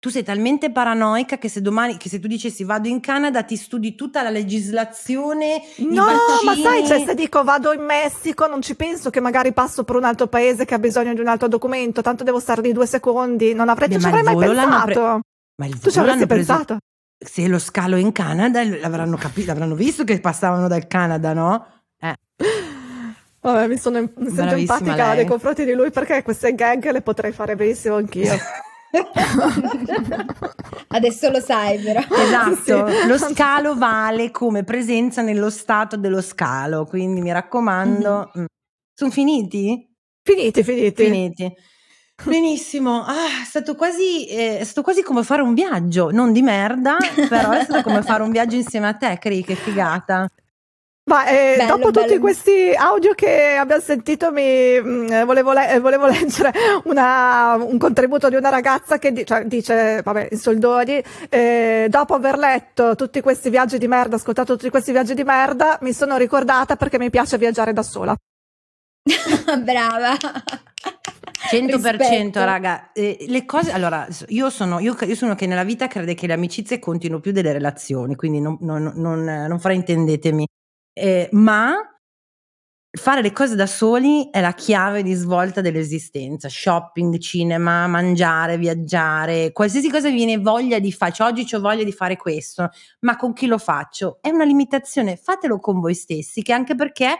[0.00, 3.56] Tu sei talmente paranoica che se domani, che se tu dicessi vado in Canada, ti
[3.56, 6.04] studi tutta la legislazione, No,
[6.44, 9.96] ma sai, cioè, se dico vado in Messico, non ci penso che magari passo per
[9.96, 12.86] un altro paese che ha bisogno di un altro documento, tanto devo stare lì due
[12.86, 15.20] secondi, non avrei, Beh, non ci avrei mai l'hanno pre- pensato.
[15.56, 16.76] Ma il Tu ci avresti preso- pensato?
[17.18, 21.66] Se lo scalo in Canada, l'avranno capito, l'avranno visto che passavano dal Canada, no?
[22.00, 22.14] Eh.
[23.40, 25.16] Vabbè, mi sono mi sento Bravissima empatica lei.
[25.16, 28.32] nei confronti di lui perché queste gag le potrei fare benissimo anch'io.
[30.88, 32.00] Adesso lo sai, però.
[32.00, 33.06] Esatto, Sì.
[33.06, 38.32] lo scalo vale come presenza nello stato dello scalo, quindi mi raccomando.
[38.38, 38.44] mm.
[38.94, 39.86] Sono finiti?
[40.22, 41.04] Finiti, finiti.
[41.04, 41.52] Finiti.
[42.24, 46.42] Benissimo, ah, è, stato quasi, eh, è stato quasi come fare un viaggio, non di
[46.42, 46.96] merda,
[47.28, 50.28] però è stato come fare un viaggio insieme a te, Cri, che figata.
[51.08, 52.20] Ma eh, Bello, dopo tutti bello.
[52.20, 56.52] questi audio che abbiamo sentito, mi, mh, volevo, le- eh, volevo leggere
[56.84, 62.12] una- un contributo di una ragazza che di- cioè, dice, vabbè, in soldoni, eh, dopo
[62.14, 66.18] aver letto tutti questi viaggi di merda, ascoltato tutti questi viaggi di merda, mi sono
[66.18, 68.14] ricordata perché mi piace viaggiare da sola.
[69.64, 70.14] Brava.
[71.50, 72.44] 100% Rispetto.
[72.44, 76.26] raga, Eh, le cose, allora io sono, io, io sono che nella vita crede che
[76.26, 80.46] le amicizie contino più delle relazioni, quindi non, non, non, non fraintendetemi,
[80.98, 81.74] Eh, ma
[82.90, 89.52] fare le cose da soli è la chiave di svolta dell'esistenza, shopping, cinema, mangiare, viaggiare,
[89.52, 92.70] qualsiasi cosa vi viene voglia di fare, Cioè, oggi ho voglia di fare questo,
[93.00, 94.18] ma con chi lo faccio?
[94.20, 97.18] È una limitazione, fatelo con voi stessi, che anche perché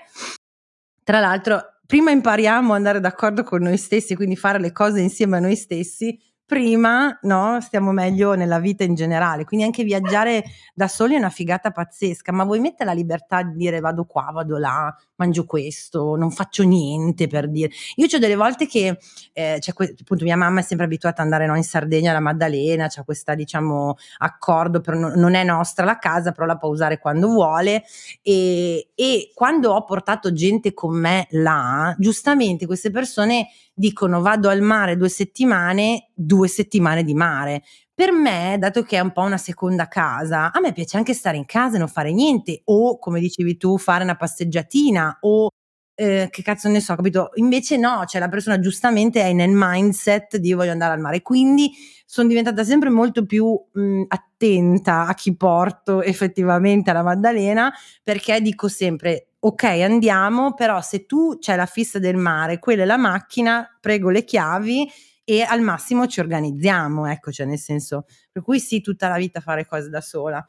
[1.09, 5.38] tra l'altro, prima impariamo ad andare d'accordo con noi stessi, quindi fare le cose insieme
[5.38, 9.45] a noi stessi, prima no, stiamo meglio nella vita in generale.
[9.45, 13.53] Quindi anche viaggiare da soli è una figata pazzesca, ma vuoi mettere la libertà di
[13.55, 17.70] dire vado qua, vado là, mangio questo, non faccio niente per dire.
[17.97, 18.99] Io ho delle volte che,
[19.32, 22.20] eh, c'è que- appunto mia mamma è sempre abituata ad andare no, in Sardegna alla
[22.20, 26.99] Maddalena, c'è questa diciamo accordo, per, non è nostra la casa, però la può usare
[26.99, 27.85] quando vuole
[28.23, 34.61] e, e quando ho portato gente con me là, giustamente queste persone dicono vado al
[34.61, 37.62] mare due settimane, due settimane di mare.
[37.99, 41.37] Per me, dato che è un po' una seconda casa, a me piace anche stare
[41.37, 45.49] in casa e non fare niente, o come dicevi tu, fare una passeggiatina, o
[45.97, 47.31] eh, che cazzo ne so, capito?
[47.35, 51.23] Invece no, cioè la persona giustamente è nel mindset di io voglio andare al mare,
[51.23, 51.73] quindi
[52.07, 57.73] sono diventata sempre molto più mh, attenta a chi porto effettivamente alla Maddalena,
[58.05, 62.87] perché dico sempre, ok andiamo, però se tu c'hai la fissa del mare, quella è
[62.87, 64.89] la macchina, prego le chiavi
[65.28, 69.40] e al massimo ci organizziamo, ecco, cioè nel senso, per cui sì, tutta la vita
[69.40, 70.46] fare cose da sola.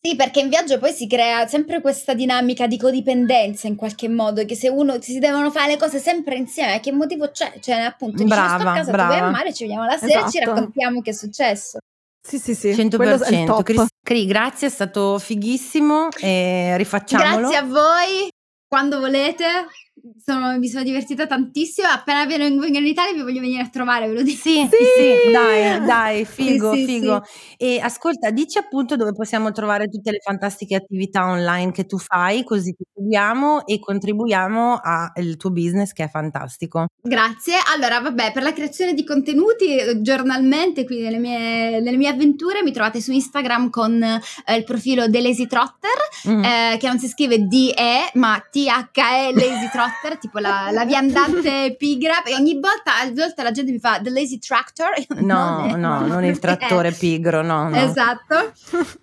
[0.00, 4.44] Sì, perché in viaggio poi si crea sempre questa dinamica di codipendenza in qualche modo,
[4.44, 7.58] che se uno si devono fare le cose sempre insieme, che motivo c'è?
[7.58, 9.26] Cioè, appunto, dici, io sto a Brava, casa, tu vai brava.
[9.26, 10.54] al mare, ci vediamo la sera e ci Esatto.
[10.54, 11.78] raccontiamo che è successo.
[12.24, 12.88] Sì, sì, sì.
[12.90, 13.46] quello è il 100%.
[13.46, 13.62] top.
[13.64, 17.48] Cris, Cri, grazie, è stato fighissimo e rifacciamolo.
[17.48, 18.28] Grazie a voi,
[18.68, 19.44] quando volete.
[20.24, 21.88] Sono- mi sono divertita tantissimo.
[21.88, 24.40] Appena vengo in Italia vi voglio venire a trovare, ve lo dico.
[24.42, 27.22] Sì, sì, dai, dai, figo, Sì, sì, figo.
[27.56, 32.44] E ascolta, dici appunto dove possiamo trovare tutte le fantastiche attività online che tu fai,
[32.44, 36.86] così ti seguiamo e contribuiamo al tuo business che è fantastico.
[37.02, 37.54] Grazie.
[37.74, 42.62] Allora, vabbè, per la creazione di contenuti eh, giornalmente, quindi nelle mie, nelle mie avventure,
[42.62, 45.94] mi trovate su Instagram con eh, il profilo The Lazy Trotter,
[46.28, 46.42] Mm.
[46.44, 52.22] eh, che non si scrive D-E, ma T-H-E Lazy Trotter, tipo la, la viandante pigra.
[52.22, 54.90] E ogni volta, a volte la gente mi fa The Lazy Tractor.
[55.26, 57.76] No, è- no, non il trattore pigro, no, no.
[57.76, 58.52] Esatto.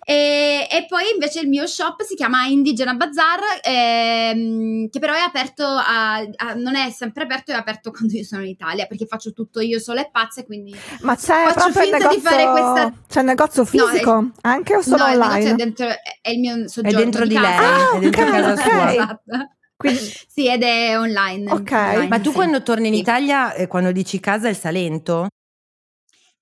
[0.04, 5.20] e, e poi invece il mio shop si chiama Indigena Bazar, ehm, che però è
[5.20, 9.06] aperto a, a- non è sempre aperto, è aperto quando io sono in Italia, perché
[9.06, 12.92] faccio tutto io sola e pazza, quindi Ma c'è faccio finta negozio, di fare questa.
[13.08, 15.50] c'è il negozio No, fisico anche o solo no, online?
[15.50, 17.48] è dentro, è è il mio soggiorno dentro di casa.
[17.48, 18.60] lei, Ah, è dentro ok, casa ok.
[18.62, 18.92] sua.
[18.92, 19.48] Esatto.
[19.76, 20.00] Quindi-
[20.34, 21.50] Sì, ed è online.
[21.52, 21.70] Ok.
[21.70, 22.34] online, Ma tu sì.
[22.36, 22.94] quando torni in.
[22.94, 25.28] Italia, eh, quando dici casa, è il Salento?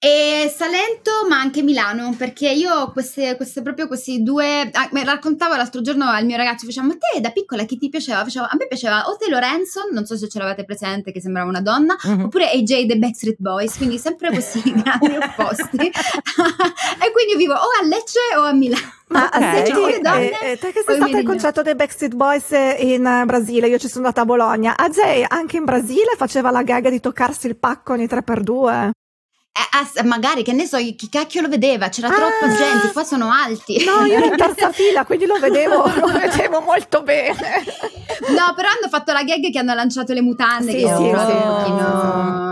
[0.05, 4.69] E Salento, ma anche Milano, perché io queste, queste proprio questi due.
[4.73, 7.89] ah, mi raccontavo l'altro giorno al mio ragazzo, faceva: Ma te da piccola chi ti
[7.89, 8.25] piaceva?
[8.25, 11.49] Facevo, a me piaceva o te Lorenzo, non so se ce l'avete presente, che sembrava
[11.49, 12.25] una donna, Mhm.
[12.25, 15.77] oppure AJ dei Backstreet Boys, quindi sempre questi grandi opposti.
[15.87, 18.83] e quindi vivo o a Lecce o a Milano.
[19.07, 19.39] Ma Ok.
[19.39, 22.51] senti, Cioè, le donne, eh, eh, te che sei stata al concerto dei Backstreet Boys
[22.79, 24.77] in eh, Brasile, io ci sono andata a Bologna.
[24.77, 28.91] AJ anche in Brasile faceva la gag di toccarsi il pacco ogni 3x2.
[29.55, 31.91] Eh, ah, magari che ne so, chi cacchio lo vedeva?
[31.91, 32.57] C'era troppa Ah.
[32.57, 33.85] gente, qua sono alti.
[33.85, 37.37] No, io ero in terza fila, quindi lo vedevo, lo vedevo molto bene.
[38.29, 41.27] No, però hanno fatto la gag che hanno lanciato le mutande, Sì, che sì, sono
[41.27, 42.51] sì, un pochino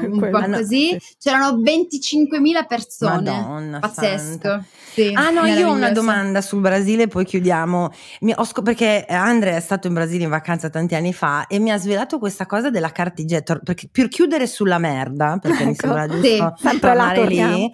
[0.00, 0.88] un po' così.
[0.88, 0.98] sì.
[1.20, 3.10] C'erano 25.000 persone.
[3.30, 4.18] Madonna Pazzesco.
[4.18, 4.64] santa.
[4.92, 7.90] Sì, Ah no, io ho una domanda sul Brasile, poi chiudiamo.
[8.22, 11.70] Mi- scop- perché Andre è stato in Brasile in vacanza tanti anni fa e mi
[11.70, 15.80] ha svelato questa cosa della cartigetto, perché per chiudere sulla merda, perché mi Ecco.
[15.86, 17.70] sembra giusto Sì, sempre là lì.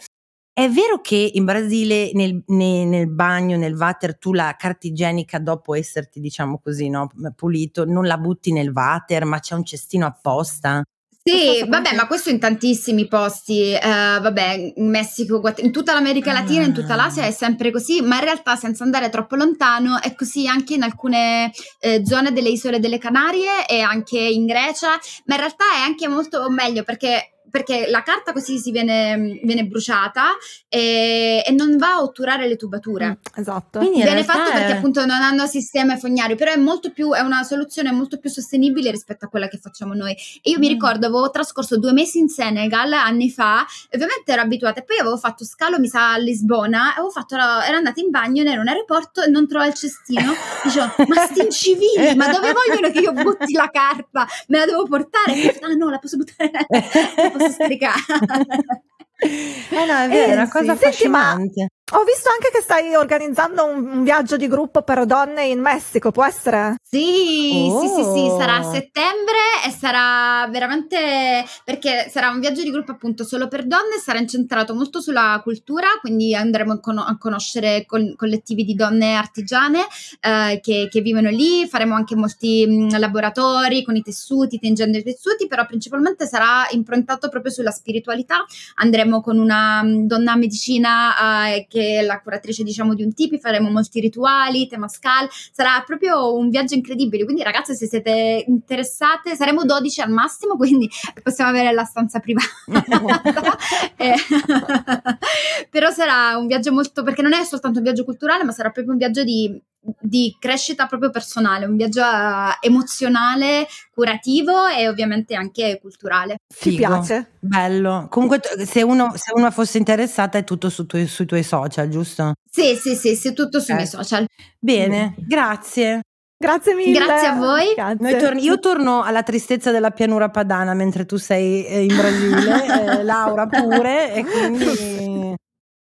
[0.52, 5.38] È vero che in Brasile nel, ne- nel bagno, nel water, tu la carta igienica
[5.38, 10.06] dopo esserti, diciamo così, no, pulito, non la butti nel water, ma c'è un cestino
[10.06, 10.82] apposta?
[11.22, 16.64] Sì, vabbè, ma questo in tantissimi posti, eh, vabbè, in Messico, in tutta l'America Latina,
[16.64, 16.96] in tutta Ah.
[16.96, 20.84] l'Asia è sempre così, ma in realtà senza andare troppo lontano è così anche in
[20.84, 24.90] alcune eh, zone delle isole delle Canarie e anche in Grecia,
[25.24, 29.64] ma in realtà è anche molto meglio perché perché la carta così si viene, viene
[29.64, 30.30] bruciata
[30.68, 33.08] e, e, non va a otturare le tubature.
[33.08, 33.78] Mm, esatto.
[33.78, 37.42] Quindi viene fatto perché appunto non hanno sistema fognario, però è molto più, è una
[37.42, 40.12] soluzione molto più sostenibile rispetto a quella che facciamo noi.
[40.42, 40.60] E io mm.
[40.60, 44.84] mi ricordo, avevo trascorso due mesi in Senegal anni fa, e ovviamente ero abituata, e
[44.84, 48.62] poi avevo fatto scalo, mi sa, a Lisbona, avevo fatto, ero andata in bagno, ero
[48.62, 50.32] in aeroporto e non trovavo il cestino.
[50.62, 54.26] Dicevo, ma sti incivili, ma dove vogliono che io butti la carta?
[54.48, 55.34] Me la devo portare?
[55.60, 58.00] Ah no, la posso buttare, la posso stricare.
[59.18, 60.78] Eh no, è vero, è una Eh, cosa sì.
[60.78, 61.68] Senti, affascinante.
[61.92, 66.10] Ho visto anche che stai organizzando un, un viaggio di gruppo per donne in Messico,
[66.10, 66.74] può essere?
[66.82, 68.72] Sì, sì, sì, sì, sarà a Oh.
[68.72, 74.18] settembre e sarà veramente perché sarà un viaggio di gruppo appunto solo per donne, sarà
[74.18, 79.82] incentrato molto sulla cultura, quindi andremo a, cono- a conoscere col- collettivi di donne artigiane
[80.22, 85.04] eh, che, che vivono lì, faremo anche molti mh, laboratori con i tessuti, tingendo i
[85.04, 88.44] tessuti, però principalmente sarà improntato proprio sulla spiritualità.
[88.76, 93.38] Andremo con una mh, donna medicina eh, che è la curatrice diciamo di un tipi,
[93.38, 99.64] faremo molti rituali, temascal, sarà proprio un viaggio incredibile, quindi ragazze se siete interessate saremo
[99.64, 100.88] 12 al massimo, quindi
[101.22, 102.44] possiamo avere la stanza privata.
[103.98, 104.14] Eh,
[105.70, 108.92] però sarà un viaggio molto, perché non è soltanto un viaggio culturale, ma sarà proprio
[108.92, 109.58] un viaggio di,
[110.00, 116.36] di crescita proprio personale, un viaggio eh, emozionale, curativo e ovviamente anche culturale.
[116.54, 117.04] Figo,
[117.40, 118.06] Bello.
[118.10, 122.32] Comunque, se uno, se uno fosse interessata, è tutto su tuoi- sui tuoi social, giusto?
[122.50, 123.76] Sì, sì, sì, sì, tutto sui Eh.
[123.76, 124.26] miei social.
[124.58, 126.00] Bene, grazie.
[126.38, 126.98] Grazie mille.
[126.98, 127.64] Grazie a voi.
[127.98, 132.98] Noi torni- io torno alla tristezza della pianura padana mentre tu sei eh, in Brasile,
[132.98, 134.64] eh, Laura pure, e quindi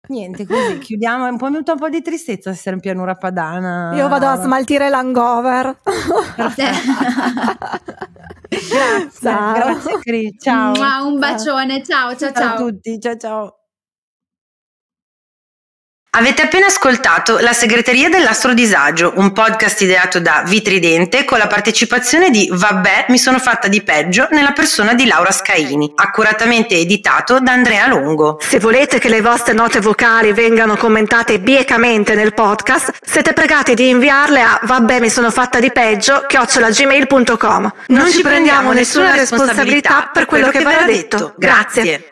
[0.08, 1.26] niente, così chiudiamo.
[1.26, 3.92] È un po' venuta un po' di tristezza essere in pianura padana.
[3.94, 5.78] Io vado a smaltire l'hangover.
[6.36, 6.70] Grazie,
[9.20, 9.54] Ciao.
[9.54, 10.72] grazie Cri, ciao.
[10.74, 12.56] Mua, un bacione, ciao, ciao, Ciao a ciao.
[12.56, 13.60] tutti, ciao ciao.
[16.16, 22.48] Avete appena ascoltato La segreteria dell'astrodisagio, un podcast ideato da Vitridente con la partecipazione di
[22.50, 27.86] Vabbè, mi sono fatta di peggio nella persona di Laura Scaini, accuratamente editato da Andrea
[27.86, 28.38] Longo.
[28.40, 33.90] Se volete che le vostre note vocali vengano commentate biecamente nel podcast, siete pregati di
[33.90, 37.72] inviarle a vabbè mi sono fatta di peggio chiocciolagmail.com.
[37.88, 41.34] Non ci prendiamo nessuna responsabilità per quello che verrà detto.
[41.36, 41.82] Grazie.
[41.82, 42.10] Grazie.